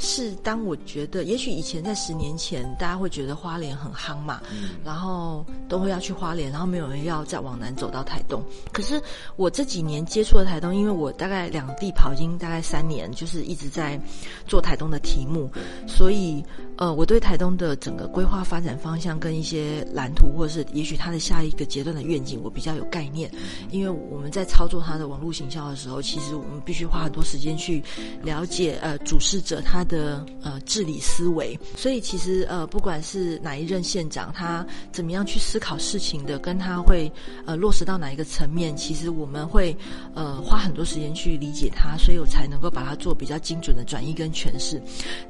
[0.00, 4.42] 是当我觉得，也许以前在十年前，大家会觉得花莲很夯嘛，
[4.84, 8.42] 然后都会要去花莲，然后没有人要再往南走到台东。
[8.72, 9.00] 可是
[9.36, 14.00] 我这几年接触了台东，因为我大概两地跑经大概三年，就是一直在
[14.44, 15.48] 做台东的题目，
[15.86, 16.44] 所以
[16.78, 23.30] 呃，我对台东的整个规划发展方向跟一些蓝图，或者是也许它的下一个阶段的愿景，我比较有概念。
[23.70, 27.82] 因为我们在操作它的网络行销的时候，其实我们必须花很多时间去。
[28.22, 37.10] 了解呃主事者他的呃治理思维，所以其实呃不管是哪一任县长，他怎么样去思考事情的，跟他会
[37.46, 39.76] 呃落实到哪一个层面，其实我们会
[40.14, 44.80] 呃花很多时间去理解他，所以我才能够把它做比较精准的转移跟诠释。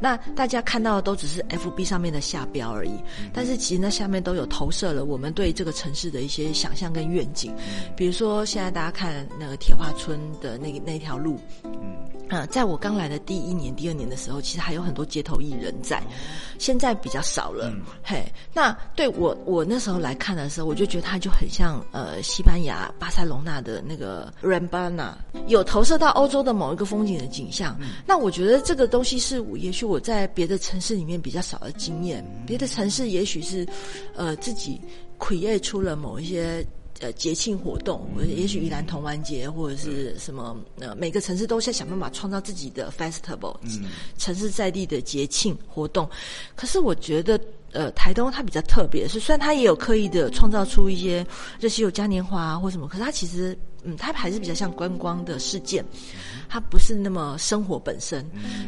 [0.01, 2.93] 那大家看到的都只是 FB 上面的下标而已，
[3.33, 7.55] 但是其实那下面都有投射了我们对这个城市的一些想象跟愿景。
[7.97, 11.97] 比如说现在大家看那个铁花村的那个那条路，嗯。
[12.29, 16.03] 啊，在我刚来的第一年、第二年的时候，其实还有很多街头艺人在，
[16.59, 17.71] 现在比较少了。
[17.71, 18.23] 嗯嘿，
[18.53, 25.13] 那对我我那时候来看的时候，我就觉得它就很像呃西班牙巴塞隆纳的那个 Rambana，
[25.47, 27.81] 有投射到欧洲的某一个风景的景象。
[28.05, 33.67] 那我觉得这个东西是，也许我在别的城市里面比较少的经验，别的城市也许是
[34.17, 34.81] 呃自己
[35.19, 36.67] create 出了某一些。
[37.01, 43.55] 呃，节庆活动，也许宜兰同玩节或者是什么，呃，每个城市都在想办法创造自己的 festival，
[44.17, 46.11] 城市在地的节庆活动。
[46.57, 51.25] 可是我觉得，呃，台东它比较特别，是虽然它也有刻意的创造出一些
[51.61, 55.85] 这些有嘉年华啊或什么，可是它其实，嗯，它还是比较像观光的事件。
[56.51, 58.25] 它不是那么生活本身，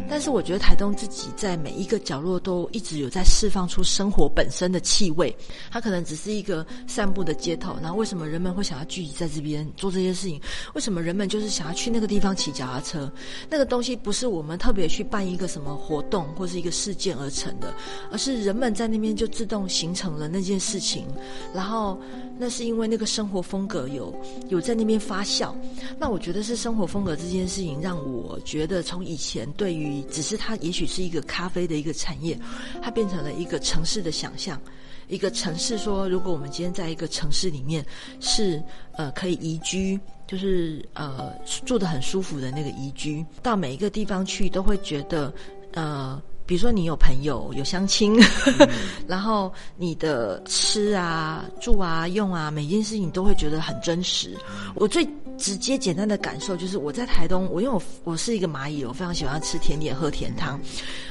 [0.06, 5.34] 但是我觉得台东自己在每一个角落都一直有在释放出生活本身的气味。
[5.70, 10.38] 它可能只是一个散步的街头，然后为什么人们会想要聚集在这边做这些事情？
[10.74, 13.10] 为什么人们就是想要去那个地方骑脚踏车？
[13.48, 17.74] 那个东西不是我们特别去办一个什么活动或是一个事件而成的，
[18.12, 21.06] 而是人们在那边就自动形成了那件事情。
[21.54, 21.98] 然后
[22.38, 24.14] 那是因为那个生活风格有
[24.50, 25.54] 有在那边发酵。
[25.98, 27.80] 那我觉得是生活风格这件事情。
[27.80, 32.38] 让我觉得，从以前对于只是它也许是一个咖啡的一个产业，
[32.82, 34.60] 它变成了一个城市的想象。
[35.08, 37.84] 一个城市说，如果我们今天在一个城市里面
[38.20, 41.32] 是呃可以宜居，就是呃
[41.64, 45.32] 住的很舒服的那个宜居，到每一个地方去都会觉得
[45.72, 46.22] 呃。
[46.50, 48.20] 比如说，你有朋友有相亲，
[49.06, 54.36] 然后你的吃啊、住啊、用啊，每件事情都会觉得很真实。
[54.74, 55.08] 我最
[55.40, 60.60] 直接简单的感受就是，我在台东，我因为我我是一个蚂蚁，我非常喜欢吃甜点、喝甜汤。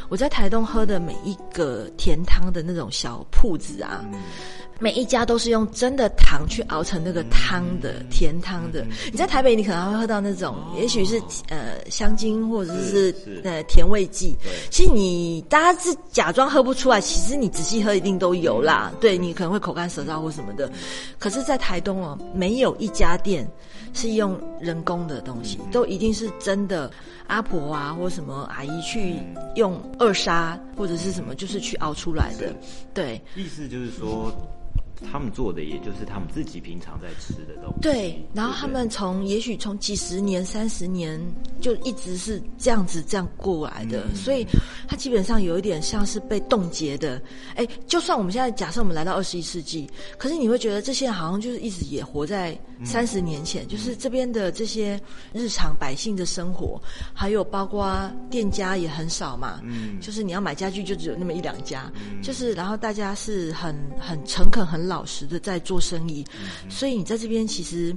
[0.08, 4.06] 我在台东喝的每一个甜汤的那种小铺子啊。
[4.82, 8.86] 每一家都是用真的糖去熬成那个汤的甜汤的。
[9.12, 13.14] 你在台北，你可能还会喝到那种，也许是呃香精或者是
[13.44, 14.38] 呃甜味剂。
[14.72, 18.90] 其实你大家是假装喝不出来，其实你仔细喝一定都有啦。
[19.02, 20.72] 对你可能会口干舌燥或什么的。
[21.18, 23.46] 可是，在台东哦，没有一家店
[23.94, 26.92] 是用人工的东西，都一定是真的
[27.28, 29.16] 阿婆啊或什么阿姨去
[29.56, 32.54] 用二砂或者是什么，就是去熬出来的。
[32.94, 34.32] 对，意思就是说。
[35.12, 37.80] 他们做的也就是他们自己平常在吃的东西。
[37.82, 41.20] 对，然后他们从也许从几十年、三十年
[41.62, 44.46] 就一直是这样子这样过来的，所以
[44.88, 47.22] 它基本上有一点像是被冻结的。
[47.56, 55.00] 哎，就算我们现在假设我们来到二十一世纪，可是你会觉得这些人好像就是一直也活在三十年前，就是这边的这些
[55.34, 56.82] 日常百姓的生活，
[57.14, 66.26] 还有包括店家也很少嘛，嗯，就是你要买家具就只有那么一两家，就是然后大家是很很诚恳、很老实的在做生意，
[66.68, 67.96] 所以你在这边其实，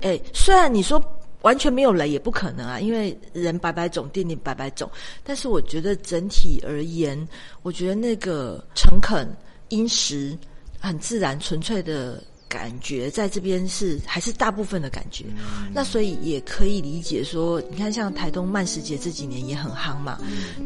[0.00, 1.02] 哎，虽然你说
[1.42, 4.88] 完全没有雷也不可能啊，因为人百百种，店店百百种，
[5.24, 7.28] 但是我觉得整体而言，
[7.62, 9.28] 我觉得那个诚恳、
[9.68, 10.38] 殷实、
[10.78, 12.22] 很自然、纯粹的。
[12.48, 15.26] 感觉在这边是还是大部分的感觉，
[15.72, 20.18] 那所以也可以理解说，你看像台东慢食节这几年也很夯嘛，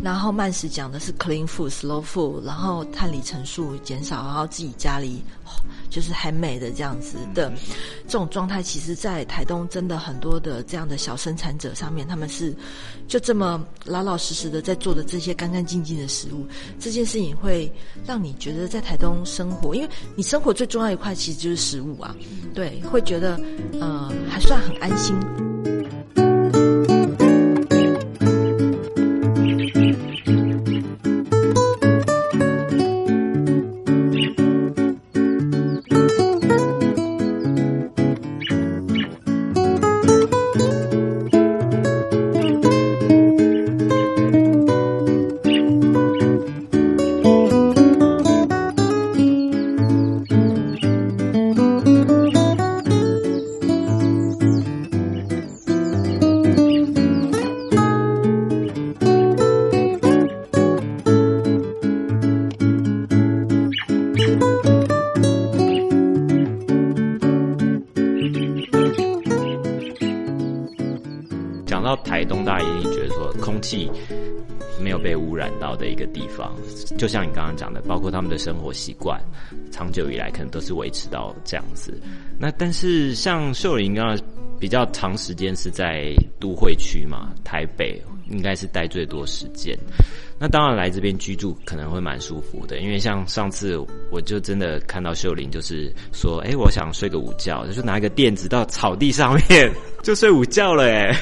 [0.03, 5.22] 然后慢食讲的是 clean food、slow food，然后碳里程数减少，然后自己家里
[5.91, 7.53] 就是很美的这样子的。
[8.07, 12.55] 这种状态，其实，在台东真的很多的这样的小生产者上面，他们是
[13.09, 16.47] 就这么老老实实的在做的这些干干净净的食物，
[16.78, 17.72] 这件事情会
[18.07, 22.14] 让你觉得在台东生活，因为你生活最重要一块其实就是食物啊，
[22.53, 23.41] 对，会觉得
[23.81, 25.16] 呃还算很安心。
[75.63, 76.53] 到的一个地方，
[76.99, 79.23] 就像你刚刚讲的，包括他们的生活习惯，
[79.71, 81.97] 长久以来可能都是维持到这样子。
[82.37, 84.19] 那但是像秀玲刚刚
[84.59, 89.79] 比较长时间是在都会区嘛，台北应该是待最多时间。
[90.43, 93.78] 那当然来这边居住可能会蛮舒服的，因为像上次
[94.11, 99.72] 我就真的看到秀玲，就是说，哎，我想睡个午觉，就拿一个垫子到草地上面
[100.03, 101.16] 就睡午觉了，哎。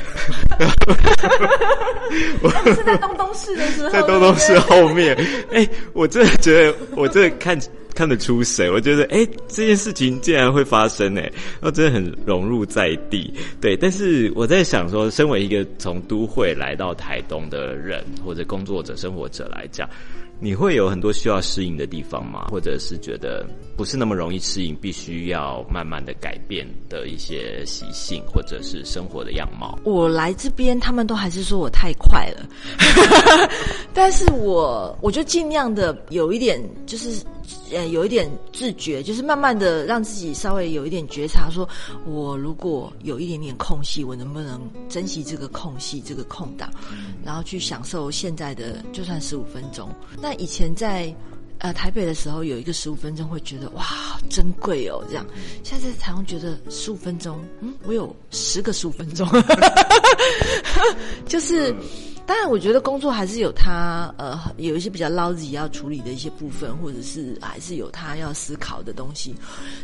[2.42, 5.14] 我是在东东市的时候， 在东东市后面，
[5.52, 7.60] 哎，我真的觉得我真的看
[8.01, 11.30] 看得出谁，我觉得哎，这件事情竟然会发生，哎，
[11.61, 13.30] 我真的很融入在地，
[13.61, 13.76] 对。
[13.76, 19.86] 但是我在想说，身为一个从都会来到台东的人或者工作者、生活者来讲。
[20.42, 22.46] 你会有很多需要适应的地方吗？
[22.51, 23.46] 或者是觉得
[23.76, 29.78] 不是那么容易适应，必须要慢慢的改变的一些习性，或者是生活的样貌？
[29.84, 32.48] 我来这边，他们都还是说我太快了，
[33.92, 37.22] 但是我我就尽量的有一点，就是
[37.70, 41.68] 呃有一点自觉，就是慢慢的让自己稍微有一点觉察，说
[42.05, 46.70] 我如果有一点点空隙，我能不能珍惜这个空隙、这个空档，
[47.24, 49.88] 然后去享受现在的，就算十五分钟
[50.20, 50.34] 那。
[50.34, 51.14] 以前在
[51.59, 53.84] 呃台北的时候，有一个十五分钟会觉得哇
[54.30, 55.26] 珍贵哦，这样。
[55.62, 59.28] 现在在台湾觉得十五分钟，嗯，我有十个十五分钟，
[61.26, 61.74] 就是。
[62.31, 69.35] 当然，我觉得工作还是有它呃有一些比较捞自己要处理的一些部分，或者是还是有他要思考的东西。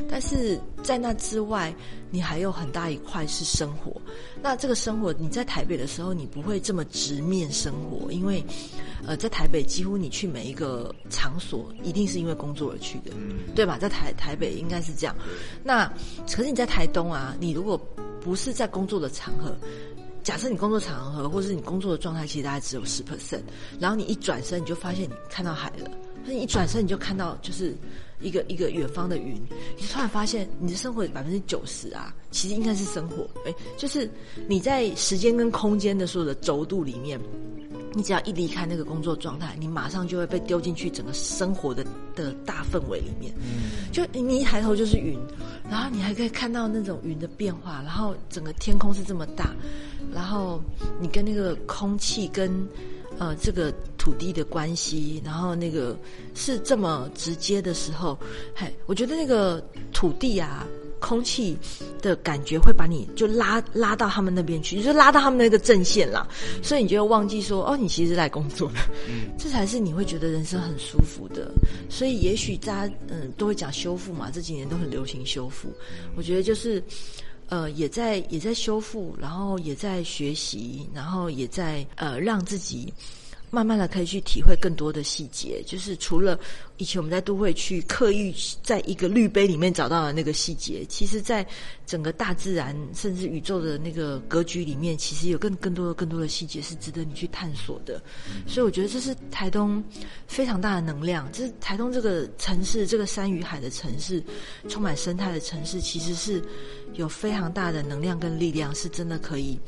[0.09, 1.75] 但是在那之外，
[2.09, 4.01] 你还有很大一块是生活。
[4.41, 8.41] 那这个生活，你在台北的时候，你不会这么直面生活，因为
[9.05, 13.11] 呃，在台北几乎你去每一个场所，一定是因为工作而去的，
[13.57, 13.77] 对吧？
[13.77, 15.17] 在台台北应该是这样。
[15.65, 15.93] 那
[16.31, 17.77] 可是你在台东啊，你如果
[18.21, 19.59] 不是在工作的场合。
[20.27, 23.43] 假设你工作场合，或是你工作的状态，其实大概只有十 percent，
[23.79, 25.89] 然后你一转身，你就发现你看到海了；，
[26.24, 27.77] 那你一转身，你就看到就是
[28.20, 29.41] 一个一个远方的云，
[29.79, 34.11] 你突然发现你的生活百分之九十啊，其实应该是生活，哎，就是
[34.49, 37.20] 你在时间跟空间的所有的轴度里面。
[37.97, 41.83] 你只要一离开那个工作状态，你马上就会被丢进去整个生活的
[42.15, 43.33] 的大氛围里面。
[43.39, 45.19] 嗯，就你一抬头就是云，
[45.71, 49.55] 然后你还可以看到那种云的变化，然后整个天空是这么大，
[50.13, 50.61] 然后
[51.01, 52.69] 你跟那个空气跟
[53.19, 55.97] 呃这个土地的关系，然后那个
[56.35, 58.19] 是这么直接的时候，
[58.55, 59.59] 嘿，我觉得那个
[59.91, 60.67] 土地啊。
[60.99, 61.57] 空气
[62.01, 66.27] 的感觉会把你就拉拉到他们那边去，就拉到他们那个阵线啦。
[66.63, 68.79] 所以你就会忘记说，哦，你其实是来工作的，
[69.39, 71.53] 这才是你会觉得人生很舒服的。
[71.89, 75.69] 所以也许大家嗯都会讲修复嘛，这几年都很流行修复。
[76.17, 76.83] 我觉得就是
[77.49, 82.93] 呃也在也在修复，然后也在学习，然后也在呃让自己。
[83.57, 86.39] 慢慢的可以去体会更多的细节，就是除了
[86.77, 91.47] 以前我们在都会去刻意在一个滤杯里面找到的那个细节，其实在
[91.87, 97.99] 整个大自然甚至宇宙的那个格局里面，其实有更更多的更多的细节是值得你去探索的。
[98.47, 99.83] 所以我觉得这是台东
[100.27, 104.23] 非常大的能量，这是台东这个城市，这个山与海的城市，
[104.69, 106.43] 充满生态的城市，其实是
[106.93, 109.59] 有非常大的能量跟力量，是真的可以。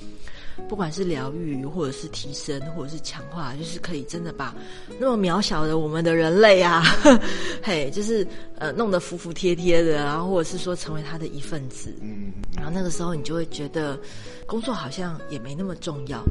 [0.69, 4.55] 不管是疗愈，或者是提升，或者是强化，就是可以真的把
[4.99, 6.83] 那么渺小的我们的人类啊，
[7.63, 8.27] 嘿，就是
[8.59, 13.99] 呃弄得服服帖帖的，然后或者是说成为他的一份子，嗯，然后那个时候你就会觉得
[14.47, 16.23] 工作好像也没那么重要，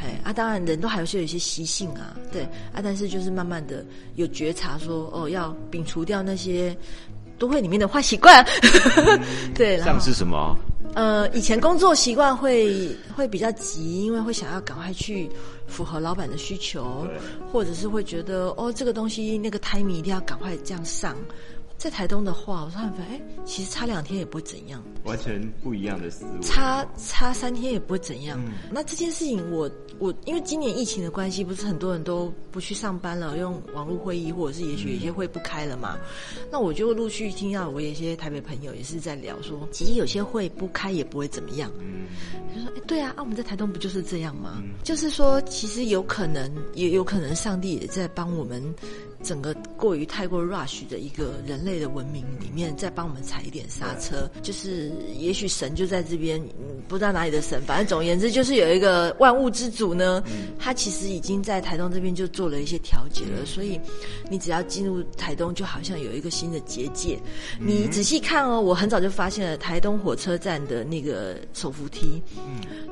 [0.00, 3.84] 嘿啊，当然人都还是有一些习性啊，对啊，但是就是慢慢的
[4.16, 6.76] 有觉察说，哦，要摒除掉那些。
[7.38, 8.46] 都会里面的坏习惯，
[9.52, 10.56] 对，像是什么？
[10.94, 15.28] 呃，以前工作习惯会会比较急，因为会想要赶快去
[15.66, 17.06] 符合老板的需求，
[17.50, 21.16] 或者是会觉得哦，这个东西那个 timing 一定要赶快这样上。
[21.82, 26.40] 在台东的话，我突然发现，哎，其实差两天也不会怎样，完全不一样的思路。
[26.40, 28.40] 差差三天也不会怎样。
[28.70, 29.68] 那这件事情，我
[29.98, 35.98] 我因为今年疫情的关系，不是很多人都不去上班了，用网络会议，或者是也许有些会不开了嘛。
[36.52, 41.68] 那我就陆续听到我有一些台北朋友也是在聊说，其实有些会不开也不会怎么样。
[41.80, 42.06] 嗯，
[42.54, 44.62] 就说，哎，对啊，啊，我们在台东不就是这样吗？
[44.84, 48.62] 就是说，其实有可能，也有可能上帝也在帮我们。
[49.22, 56.42] 整个过于太过 rush 的一个人类的文明里面，再帮我们踩一点刹车，就是也许神就在这边，
[56.88, 60.22] 不知道哪里的神，反正总而言之，就是有一个万物之主呢，
[60.58, 63.80] 他其实已经在台东这边就做了一些调节了，所以
[64.28, 67.18] 你只要进入台东，就好像有一个新的结界。
[67.60, 72.22] 你仔细看哦，我很早就发现了台东火车站的那个手扶梯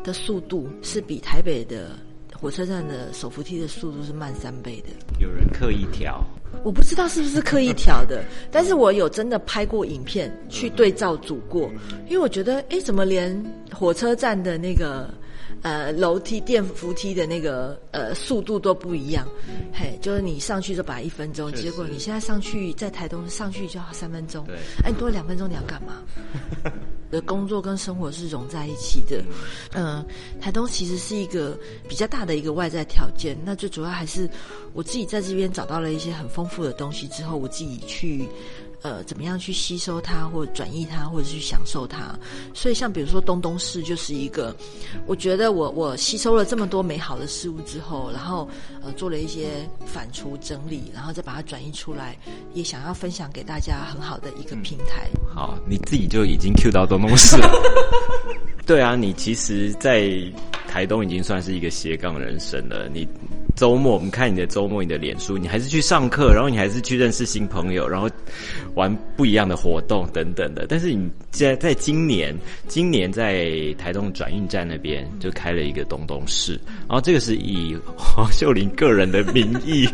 [0.05, 1.97] 的速度是比台北的。
[2.41, 4.88] 火车站的手扶梯的速度是慢三倍的，
[5.18, 6.24] 有人刻意调，
[6.64, 11.70] 我不知道是不是刻意调的，但是我有真的拍过影片去对照组过，
[12.07, 13.30] 因为我觉得，哎，怎么连
[13.70, 15.12] 火车站的那个
[15.63, 19.27] 呃楼梯电扶梯的那个呃速度都不一样？
[19.73, 24.47] 嘿，就是你上去就摆一分钟，结果你现在上去在台东上去就要三分钟，
[24.85, 26.03] 哎，多两分钟你要干嘛？
[27.11, 29.21] 的工作跟生活是融在一起的，
[29.73, 30.05] 嗯，
[30.41, 31.59] 台东其实是一个
[31.89, 34.31] 比较大的一个外在条件，那最主要还是
[34.73, 38.29] 我自己在这边找到了一些很丰富的东西之后，我自己去。
[38.83, 42.18] 呃，怎么样去吸收它，或者转移它，或者去享受它？
[42.55, 44.57] 所以，像比如说东东市，就是一个，
[45.07, 48.49] 我觉得我我吸收了这么多美好的事物之后，然后
[48.83, 52.16] 呃做了一些反刍整理，然后再把它转移出来，
[52.55, 55.09] 也想要分享给大家很好的一个平台。
[55.35, 57.51] 好，你自己就已经 Q 到东东市了。
[58.66, 60.11] 对啊，你其实，在
[60.68, 62.89] 台东已经算是一个斜杠人生了。
[62.89, 63.07] 你。
[63.61, 68.09] 周末，我们看你的周末，你的脸书，你还是去上课，然后你还是去认识新朋友，然后
[68.75, 70.65] 玩不一样的活动等等的。
[70.67, 72.35] 但是你现在在今年，
[72.67, 76.59] 今年在台东转运站那边就开了一个东东市，
[76.89, 79.87] 然后这个是以黄秀玲个人的名义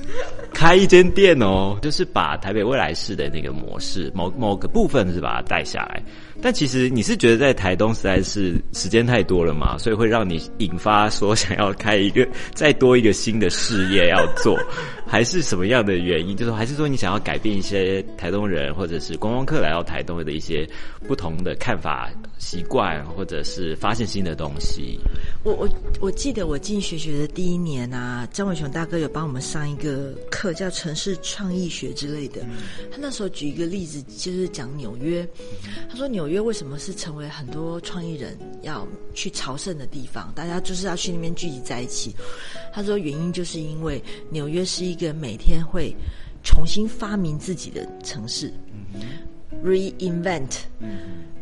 [0.54, 6.02] 开一间店哦，就是把台北未来市的那个模式某某个部分是把它带下来。
[6.42, 14.58] 但其实你是觉得在台东实在是时间太多了嘛，所以会让你引发说想要开一个再多一个新的事业要做，
[15.06, 16.34] 还是什么样的原因？
[16.34, 20.66] 就是还是说你想要改变一些台东人或者是观光客来到台东的一些
[21.06, 24.98] 不同的看法、习惯，或者是发现新的东西？
[25.44, 25.68] 我我
[26.00, 32.40] 我记得我进学学的第一年啊，张伟雄大哥有帮我们上一个课叫城市创意学之类的，
[32.90, 35.28] 他那时候举一个例子，就是讲纽约，
[35.90, 36.29] 他说纽。
[36.30, 40.32] 约为什么是成为很多创意人要去朝圣的地方？
[40.34, 42.14] 大家就是要去那边聚集在一起。
[42.72, 45.94] 他说，原因就是因为纽约是一个每天会
[46.42, 48.52] 重新发明自己的城市
[49.62, 50.56] ，reinvent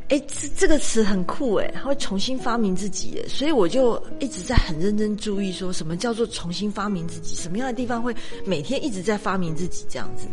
[0.09, 10.26] 哎，这这个词很酷哎，他会重新发明自己，所以我就一直在很认真注意，说什么叫做重新发明自己，什么样的地方会每天一直在发明自己这样子。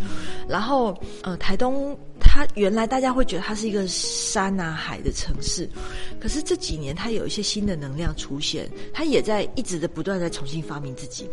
[0.48, 1.98] 然后，呃，台东。
[2.18, 5.70] 它原来大家会觉得它是一个山啊海的城市，
[6.18, 11.30] 可是这几年它有一些新的能量出现，它也在一直的不断在重新发明自己。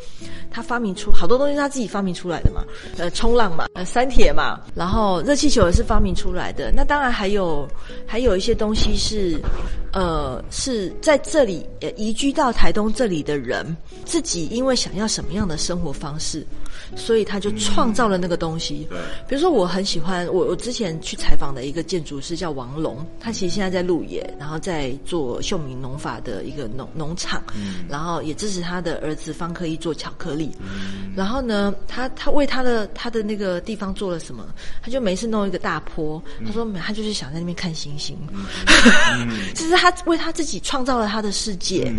[0.51, 2.65] 它发明出好多东西，它自己发明出来的嘛，
[2.99, 6.73] 呃，冲浪嘛，呃，三铁嘛，然后热气球也是发明出来的。
[6.75, 7.67] 那当然还有
[8.05, 9.39] 还有有一些东西是，
[9.93, 11.67] 呃，是在这里
[11.97, 13.77] 移居到台东这里的人
[14.07, 16.47] 自己因为想要什么样的生活方式。
[16.97, 18.87] 所以他就创造了那个东西。
[18.91, 27.43] 对，比如说我很喜欢我我之前去采访的一个建筑师叫王龙，他其实现在在鹿野，然后在做秀明农法的一个农农场，
[27.89, 30.51] 然后也支持他的儿子方克一做巧克力。
[31.17, 34.47] 然后呢，他他为他的他的那个地方做了什么？
[34.83, 38.17] 他就没事弄一个大坡，他说他就是想在那边看星星。
[39.55, 41.93] 其实他为他自己创造了他的世界。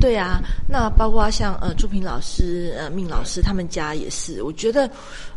[0.00, 4.25] 对啊，那包括像呃朱平老师、呃命老师他们家也是。
[4.42, 4.90] 我觉得，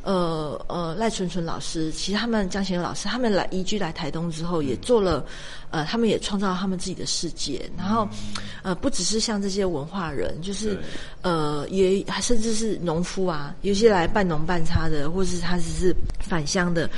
[0.03, 5.25] 呃呃，赖纯纯老师，其实他们江贤老师，他们来移居来台东之后，也做了，
[5.71, 7.69] 呃，他们也创造他们自己的世界。
[7.77, 8.07] 然后，
[8.63, 10.77] 呃，不只是像这些文化人，就是
[11.21, 16.89] 呃，也甚至是农夫啊，有些来半农半差的，或是他只是返乡的。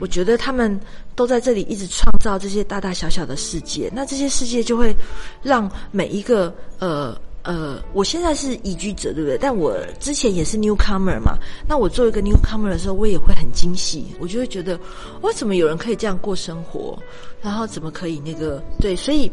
[0.00, 0.78] 我觉得他们
[1.14, 3.90] 都在这里一直创造这些大大小小的世界。
[3.94, 4.94] 那这些世界就会
[5.42, 7.18] 让每一个呃。
[7.48, 9.38] 呃，我现在是移居者，对不对？
[9.38, 11.38] 但我之前也是 newcomer 嘛。
[11.66, 14.78] 那我做一个 newcomer 的时候，我也会很惊喜，我就会觉得，
[15.22, 16.98] 为什么有人可以这样过生活？
[17.40, 18.62] 然后怎么可以那个？
[18.78, 19.32] 对，所以，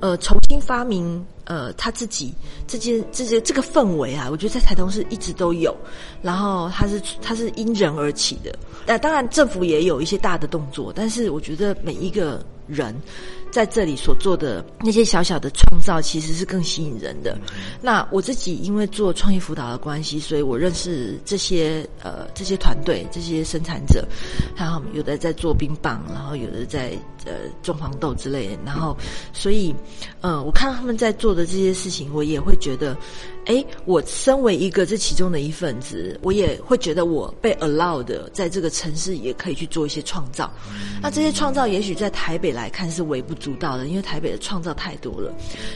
[0.00, 2.34] 呃，重新发明呃他自己
[2.66, 5.72] 这件这些这个氛围啊，我觉得在台东是一直都有。
[6.20, 8.52] 然后它是它是因人而起的。
[8.84, 12.92] 那当然政府也有一些大的动作，但是我觉得每一个人。
[13.52, 17.38] 在这里所做的那些小小的创造，其实是更吸引人的。
[17.82, 24.08] 那我自己因为做创业辅导的关系，所以我认识这些呃这些团队、这些生产者，
[24.56, 26.92] 然后有的在做冰棒，然后有的在
[27.26, 28.58] 呃种黄豆之类的。
[28.64, 28.96] 然后，
[29.32, 29.74] 所以
[30.20, 32.96] 呃，我看到他们在做的这些事情，我也会觉得。
[33.46, 40.48] 哎，我身为一个这其中的一份子，我也会觉得我被 allowed 在这个城市也可以去做一些创造。
[41.02, 45.34] 那这些创造也许在台北来看是微不足道的，因为台北的创造太多了。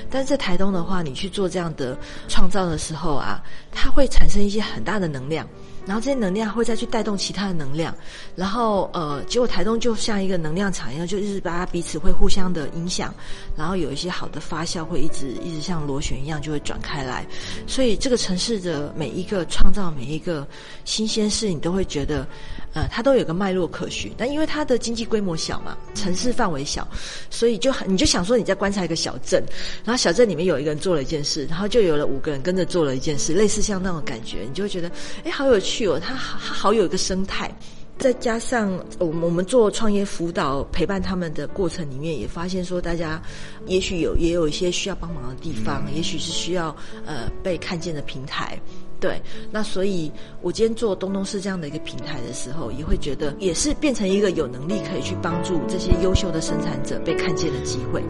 [0.08, 3.42] 但是在台东的话，你去做这样的创造的时候啊，
[3.72, 5.44] 它会产生一些很大的能量。
[5.86, 7.94] 然后这些能量会再去带动其他的能量，
[8.34, 13.14] 然后呃，结果台东就像一个能量场一样，就一直把它彼此会互相的影响，
[13.56, 17.26] 然后有一些好的发酵会一直一直像螺旋一样就会转开来，
[17.66, 20.46] 所以这个城市的每一个创造每一个
[20.84, 22.26] 新鲜事，你都会觉得。
[22.72, 26.86] 呃，它都有个脉络可循，但因为它的经济规模小嘛，城市范围小，
[27.30, 29.42] 所以就你就想说你在观察一个小镇，
[29.82, 34.92] 然后小镇里面有一个人做了一件事，然后就有了五个人跟着做了一件事，类似像那种感觉，你就会觉得，
[35.24, 37.54] 哎，好有趣哦，它它好有一个生态，
[37.98, 43.20] 再加上我们我们做创业辅导陪伴他们的过程里面，也发现说大家
[43.66, 46.74] 也许有也有一些需要帮忙的地方，也许是需要
[47.04, 48.58] 呃被看见的平台。
[48.98, 49.20] 对，
[49.50, 50.10] 那所以，
[50.40, 58.02] 我今天做东东是这样的一个平台的时候，也会觉得也是变成一个有能力可以去帮助这些优秀的生产者被看见的机会。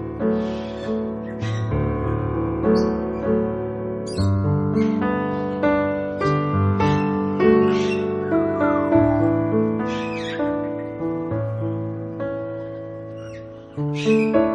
[13.96, 14.45] 음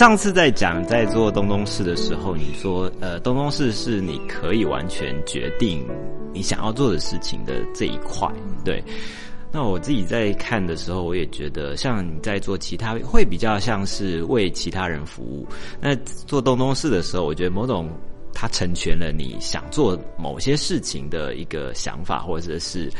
[0.00, 5.86] 上次在讲在做东东市的时候，你说呃，东东市是你可以完全决定
[6.32, 8.26] 你想要做的事情的这一块。
[8.64, 8.82] 对，
[9.52, 15.46] 那我自己在看的时候，我也觉得像你在做其他，会比较像是为其他人服务。
[15.82, 15.94] 那
[16.26, 17.86] 做东东市的时候，我觉得某种
[18.32, 22.90] 它成全了你想做某些事情的一个想法，或者是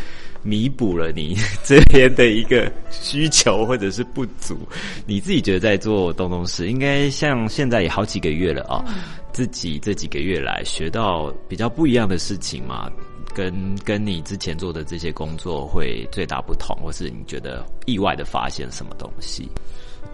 [0.43, 4.59] 弥补了你 这边的一个需求或者是不足。
[5.07, 8.85] 你自己觉得在做东东市，应该像现在也好几个月了啊、
[9.33, 12.91] 自己这几个月来学到比较不一样的事情嘛？
[13.33, 19.49] 跟跟你之前做的这些工作会最大不同，或是你觉得意外的发现什么东西？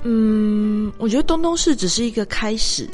[0.03, 2.89] 嗯，我觉得东东市只是一个开始。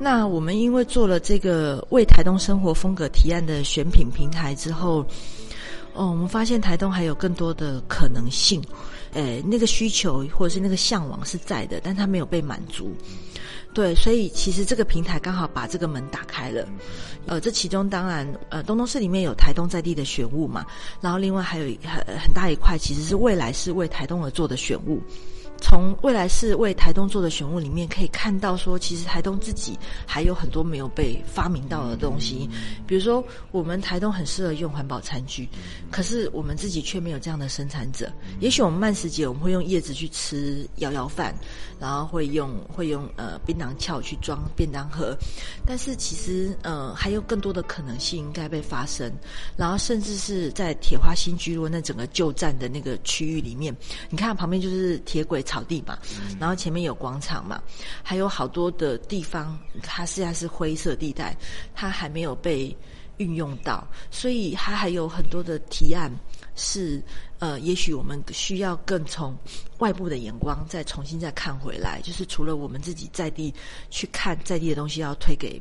[0.00, 5.06] 那我们因为做了这个为台东生活风格提案的选品平台之后，
[5.94, 8.62] 哦，我们发现台东还有更多的可能性。
[9.12, 12.94] 诶，那个需求或者是那个向往是在的，但它没有被满足。
[13.74, 16.66] 对，所以其实这个平台刚好把这个门打开了。
[17.26, 20.64] 呃，这其中当然，呃，东东市里面有台东在地的选物嘛，
[21.00, 25.00] 然后另外还有很很大一块其实是未来是为台东而做的选物。
[25.72, 29.74] 从未来是为台东做的选物里面，可以看到说，其实台东自己
[30.06, 32.46] 还有很多没有被发明到的东西。
[32.86, 35.48] 比如说，我们台东很适合用环保餐具，
[35.90, 38.12] 可是我们自己却没有这样的生产者。
[38.38, 41.34] 也许我们慢食节我们会用叶子去吃摇摇饭，
[41.80, 45.16] 然后会用会用呃槟榔壳去装便当盒，
[45.64, 49.10] 但是其实呃还有更多的可能性应该被发生。
[49.56, 53.74] 然后甚至是在铁花新居落那整个旧站的那个区域里面，
[54.10, 55.98] 你看旁边就是铁轨草地嘛，
[56.38, 57.62] 然后前面有广场嘛，
[58.02, 61.36] 还有好多的地方，它现在是灰色地带，
[61.74, 62.76] 它还没有被
[63.18, 66.10] 运用到，所以它还有很多的提案
[66.56, 67.02] 是
[67.38, 69.36] 呃，也许我们需要更从
[69.78, 73.52] 外部的眼光再重新再看回来，就是除了我们自己在地
[73.90, 75.60] 去看在地的东西，要推给。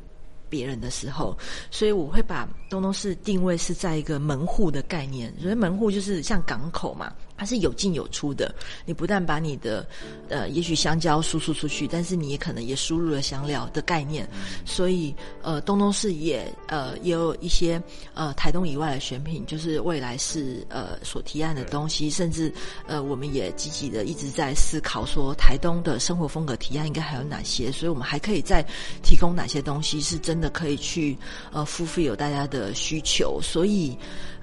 [0.52, 1.34] 别人的时候，
[1.72, 7.10] 所以我会把东东市定位是在一个门户的概念，所以门户就是像港口嘛，
[7.42, 8.54] 它是有进有出的。
[8.86, 9.84] 你不但把你的
[10.30, 14.30] 呃，也许香蕉输出出去，但是你也可能也输入了香料的概念。
[14.64, 15.12] 所以
[15.42, 17.82] 呃，东东市也呃也有一些
[18.14, 22.54] 呃台东以外的选品，就是未来是呃所提案的东西，甚至
[22.86, 28.64] 呃我们也积极的一直在思考说台东的生活风格提案应该还有哪些，所以我们还可以再
[29.02, 31.18] 提供哪些东西是真的可以去
[31.52, 33.98] 呃 fulfill 大家的需求，所以。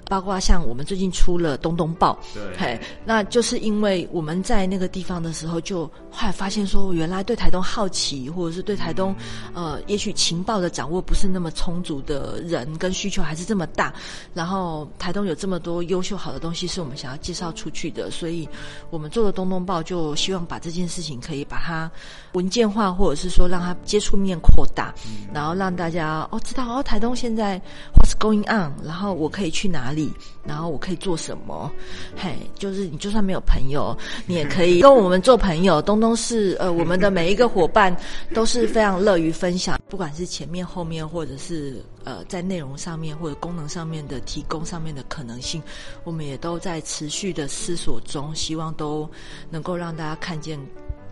[0.09, 2.57] 包括像我们最近出了《东东报》，对。
[2.57, 9.15] 嘿，那就是因为我们在那个地方的时候，就后来发现说，原来对台东好奇，或者是对台东，
[9.53, 13.93] 呃，也许情报的掌握不是那么充足的人跟需求还是这么大，
[14.33, 18.49] 然后台东有这么多优秀好的东西是我们想要介绍出去的，所以
[18.89, 21.89] 我们做的《东东报》就希望把这件事情可以把它
[22.33, 24.91] 文件化，或者是说让它接触面扩大，
[25.31, 27.61] 然后让大家哦知道哦台东现在
[27.95, 29.98] what's going on，然后我可以去哪里，
[30.45, 31.71] 然后我可以做什么，
[32.15, 33.97] 嘿，就是你就算没有朋友，
[34.27, 35.81] 你也可以 跟我们做朋友。
[35.81, 37.95] 东东是呃我们的每一个伙伴
[38.33, 45.61] 都是非常乐于分享，不管是前面后面，或者是呃在内容上面或者功能上面的提供上面的可能性，
[46.03, 49.09] 我们也都在持续的思索中，希望都
[49.49, 50.59] 能够让大家看见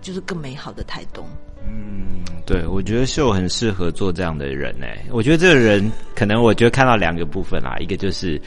[0.01, 1.25] 就是更美好的台东。
[1.69, 5.05] 嗯，对，我觉得秀很适合做这样的人诶。
[5.11, 8.39] 我觉得这个人可能，我觉得看到两个部分啦，一个就是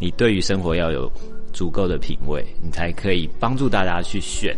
[0.00, 1.10] 你对于生活要有
[1.52, 4.56] 足够的品味，你才可以帮助大家去选，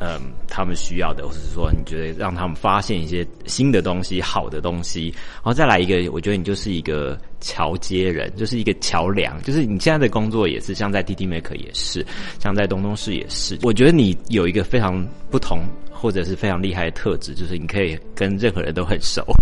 [0.00, 12.06] 嗯，他们需要的，或者是说你觉得让他们发现一些新的东西、好的东西，然后再来一个，我觉得你就是一个桥接人，就是一个桥梁，就是你现在的工作也是，像在 TT Maker 也是，
[12.40, 15.60] 像在东东市也是，我觉得你有一个非常不同。
[16.02, 19.24] 或者是非常厉害的特质，就是你可以跟任何人都很熟。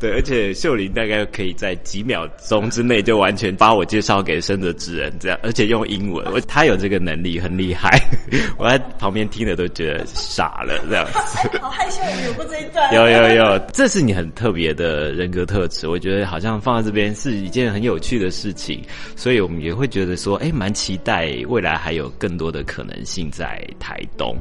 [0.00, 7.88] 对，而且秀玲大概可以在几秒钟之内就完全把我介绍给生者之人，这样，而且用英文，我他有这个能力，很厉害。
[8.58, 11.48] 我在旁边听的都觉得傻了，这样子。
[11.62, 12.92] 好害羞，有过这一段。
[12.94, 18.82] 有有有，这是你很特别的人格特质，我觉得好像放在这边是一件很有趣的事情，
[19.14, 23.30] 所以我们也会觉得说，哎，蛮期待未来还有更多的可能性。
[23.36, 24.36] 在台东，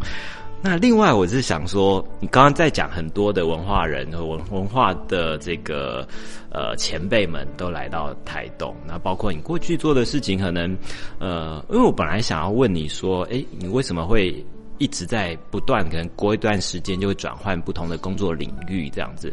[0.62, 6.08] 那另外我是想说，你刚刚在讲很多的文化人和文文化的这个
[6.50, 10.76] 呃前辈们都来到台东，那包括你过去做的事情，可能
[11.20, 14.44] 呃，因为我本来想要问你说，哎，你为什么会
[14.78, 19.32] 一直在不断，可能过一段时间就会转换不同的工作领域这样子？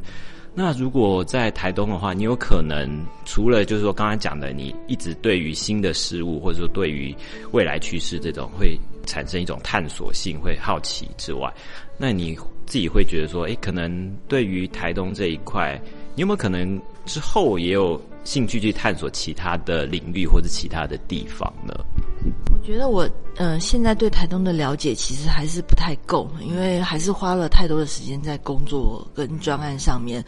[0.55, 2.87] 那如果在台东的话，你有可能
[3.25, 7.15] 除了就是说刚才讲的，你一直对于新的事物，或者说对于
[7.53, 11.51] 未来趋势这种会产生一种探索性、会好奇之外，
[11.97, 12.35] 那你
[12.67, 15.81] 自己会觉得说，诶，可能对于台东这一块，
[16.15, 21.75] 你有没有可能之后也有兴趣去探索其他的领域或者其他的地方呢？
[22.63, 23.05] 我觉得我
[23.39, 30.25] 嗯、呃现在对台东的了解其实还是不太够，因为还是花了太多的时间在工作跟专案上面，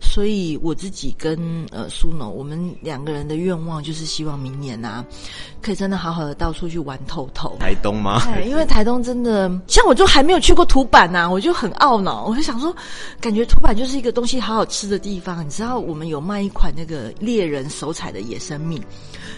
[0.00, 5.04] 所以我自己跟呃苏农，我们两个人的愿望就是希望明年啊，
[5.62, 7.56] 可以真的好好的到处去玩透透。
[7.60, 8.20] 台东吗？
[8.34, 12.74] 对，因为台东真的，像我就还没有去过土板呐、我就很懊恼，我就想说，
[13.20, 15.46] 感觉土板就是一个东西好好吃的地方。
[15.46, 18.82] 你知道，我们有卖一款那个猎人手采的野生蜜，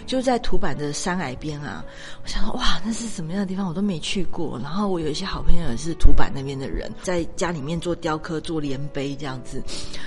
[0.07, 1.85] 就在土板的山崖边啊。
[2.23, 3.67] 我想说，哇，那是什么样的地方？
[3.67, 4.59] 我都没去过。
[4.59, 9.63] 然后我有一些好朋友也是土板那边的人，在家里面做雕刻、做连杯这样子。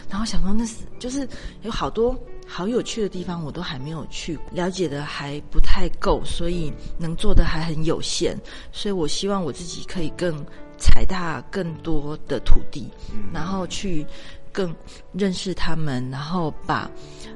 [0.10, 1.28] 然后想说，那是就是
[1.62, 2.18] 有好多
[2.48, 8.38] 好有趣的地方，我都还没有去，了解的还不太够，所以能做的还很有限。
[8.72, 10.46] 所以我希望我自己可以更
[10.78, 12.90] 踩踏更多的土地，
[13.34, 14.06] 然后去
[14.52, 14.76] 更
[15.14, 16.90] 认识他们，然后把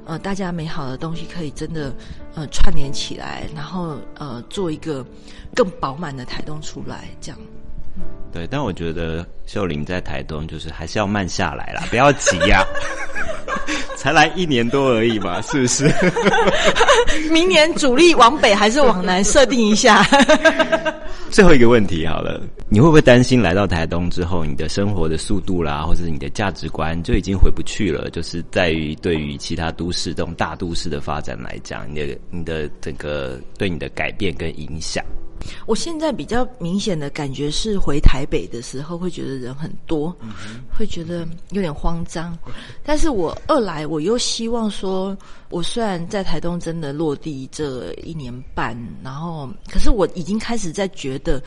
[0.06, 1.94] 呃大家美好的东西可以真的
[2.36, 5.06] 呃串联起来，然后呃做一个
[5.56, 7.40] 更饱满的台东出来，这样。
[8.32, 12.62] 对，但我觉得秀玲在台东就是还是要慢下来啦，不要急呀、
[13.96, 15.90] 才来一年多而已嘛，是不是？
[17.32, 20.06] 明年主力往北还是往南设定一下？
[21.32, 28.10] 最后一个问题好了，你会不会担心来到台东之后，你的生活的速度啦，或者是你的价值观就已经回不去了？
[28.10, 35.04] 就是在于对于其他都市这种大都市的发展来讲，你的你的整个对你的改变跟影响。
[35.66, 40.16] 我现在比较明显的感觉是回台北的时候会觉得人很多，
[40.70, 42.38] 会觉得有点慌张。
[42.84, 45.18] 但是我二来我又希望说，
[45.50, 51.42] 我虽然在台东真的落地这一年半，然后可是我已经开始在觉得，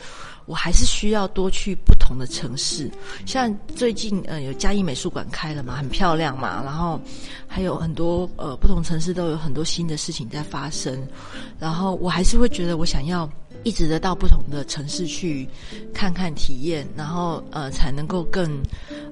[0.45, 2.89] 我还是需要多去不同的城市。
[3.25, 6.99] 像最近呃有嘉义美术馆开了嘛，很漂亮嘛，然后
[7.47, 11.07] 还有很多呃不同城市都有很多新的事情在发生，
[11.59, 13.29] 然后我还是会觉得我想要。
[13.63, 15.47] 一直的到不同的城市去
[15.93, 18.61] 看看体验，然后呃才能够更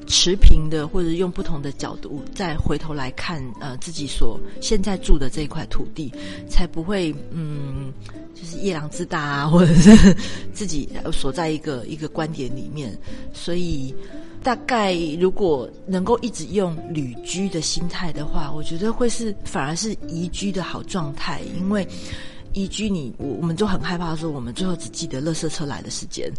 [0.08, 6.12] 持平的，或者用不同的角度再回头来看呃自己所现在住的这一块土地，
[6.50, 7.92] 才不会嗯
[8.34, 10.16] 就是夜郎自大啊，或者是
[10.54, 12.98] 自己所在一个一个观点里面，
[13.34, 13.94] 所以。
[14.44, 21.86] 大概如果能够一直用旅居的心态的话，我觉得会是反而是宜居的好状态，因为。
[22.58, 26.32] 宜居你，我我们就很害怕说，我们最后只记得垃圾车来的时间，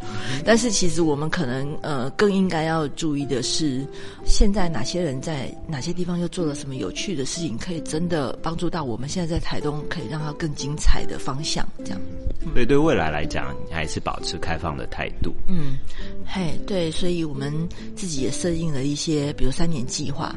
[0.45, 3.87] 但是其实我们可能呃更应该要注意的是，
[4.27, 12.01] 现在哪些人在哪些地方又做了什么有趣的事情，可以真的帮助到我们现在在台东，可以让它更精彩的方向，这样。
[12.53, 15.35] 所以对未来来讲，你还是保持开放的态度。
[15.49, 15.77] 嗯，
[16.25, 17.53] 嘿，对，所以我们
[17.95, 20.35] 自己也设定了一些，比如三年计划，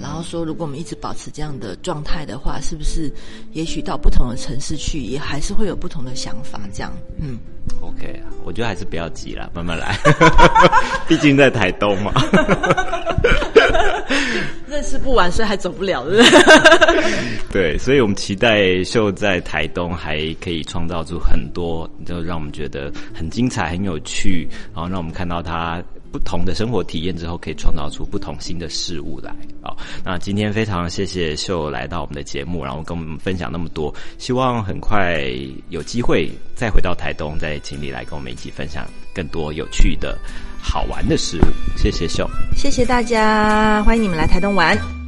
[0.00, 3.12] 然后说，如果我们一直保持这样的状态的话，是不是
[3.52, 6.60] 也许到不同的城市去，也还是会有不同的想法？
[6.72, 7.38] 这样，嗯
[7.80, 9.96] ，OK 啊，我觉得还是不要急了，慢慢来，
[11.08, 12.12] 毕竟在台东嘛。
[14.68, 16.30] 认识不完，所以还走不了，对不
[17.50, 17.72] 对？
[17.72, 29.34] 对，所以我们期待秀在台东还可以创造出很多，就让我们觉得很精彩、很有趣，然后让我们看到他不同的生活体验之后，可以创造出不同新的事物来。
[29.62, 35.22] 好，那今天非常谢谢秀来到我们的节目，然后跟我们分享那么多，希望很快
[35.68, 40.18] 有机会再回到台东，再请你来跟我们一起分享更多有趣的
[40.60, 41.76] 好玩的事物。
[41.76, 42.28] 谢谢秀。
[42.56, 45.07] 谢谢大家，欢迎你们来台东玩。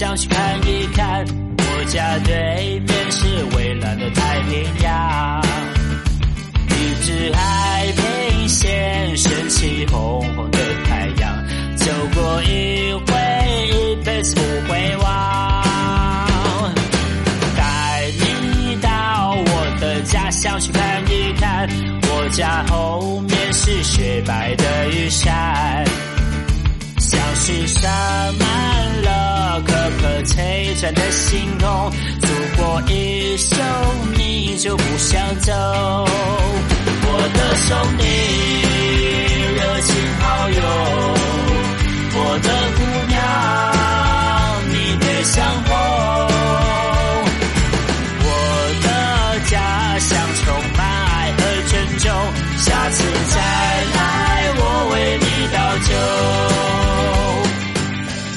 [0.00, 1.26] 想去看一看，
[1.58, 5.42] 我家对面是蔚蓝的太平洋，
[6.70, 11.46] 一只海平线升起红红的太阳，
[11.76, 11.84] 走
[12.14, 13.12] 过一回，
[13.68, 16.70] 一辈子不会忘。
[17.54, 21.68] 带你到我的家乡去看一看，
[22.08, 25.84] 我家后面是雪白的玉山，
[26.96, 27.86] 像是什
[28.38, 28.46] 么
[30.80, 31.92] 璀璨的星空。
[32.20, 33.54] 走过一宿，
[34.16, 35.52] 你就不想走。
[35.52, 38.02] 我的兄弟，
[39.56, 40.62] 热情好友，
[42.14, 42.78] 我的姑
[43.08, 43.20] 娘，
[44.70, 45.72] 你别想我。
[48.24, 48.28] 我
[48.80, 48.88] 的
[49.50, 49.54] 家
[49.98, 50.42] 乡充
[50.78, 52.08] 满爱和珍重，
[52.56, 53.36] 下次再
[53.94, 53.98] 来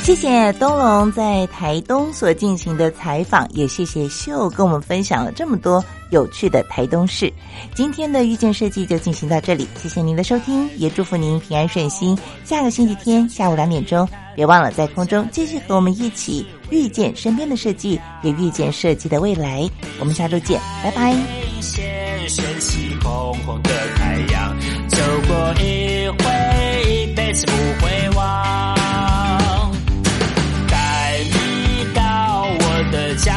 [0.04, 7.32] 谢谢东龙在台东所进行的采访，也谢谢秀跟我们分享了这么多有趣的台东事。
[7.74, 12.18] 今天的遇见设计就进行到这里，谢谢您的收听，也祝福您平安顺心。
[12.44, 19.66] 下个星期天下午两点钟，别忘了在空中继续和我们一起遇见身边的设计，也遇见设计的未来。
[20.02, 21.16] 我们下周见，拜拜。
[21.62, 21.82] 现
[22.28, 24.98] 升起红红的太阳，走
[25.30, 27.54] 过一回，一辈子不
[27.86, 28.03] 会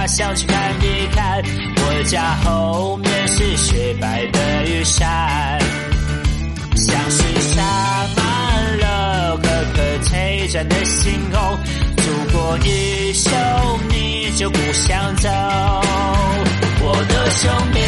[0.07, 1.42] 想去看一看
[1.76, 5.59] 我家后面是雪白的玉山。
[6.76, 7.62] 像是洒
[8.16, 11.59] 满了颗颗璀璨的星空
[11.96, 13.30] 祖国一手
[13.88, 15.28] 你就不想走。
[16.82, 17.80] 我的兄弟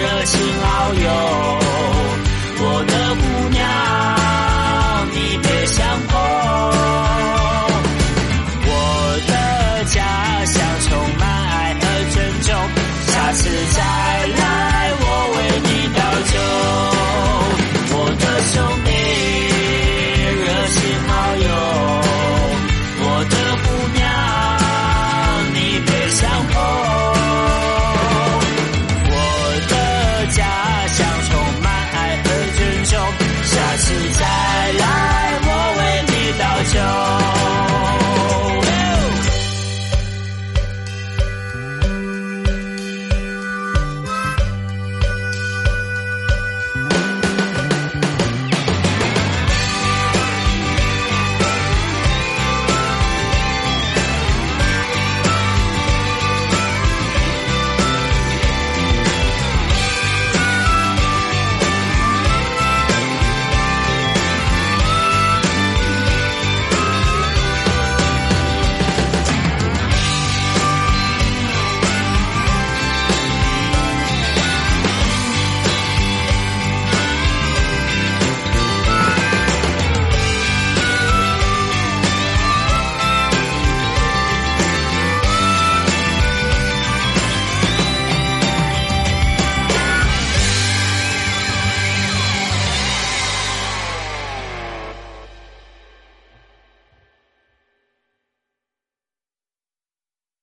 [0.00, 2.03] 热情遨游。
[13.36, 14.23] 是在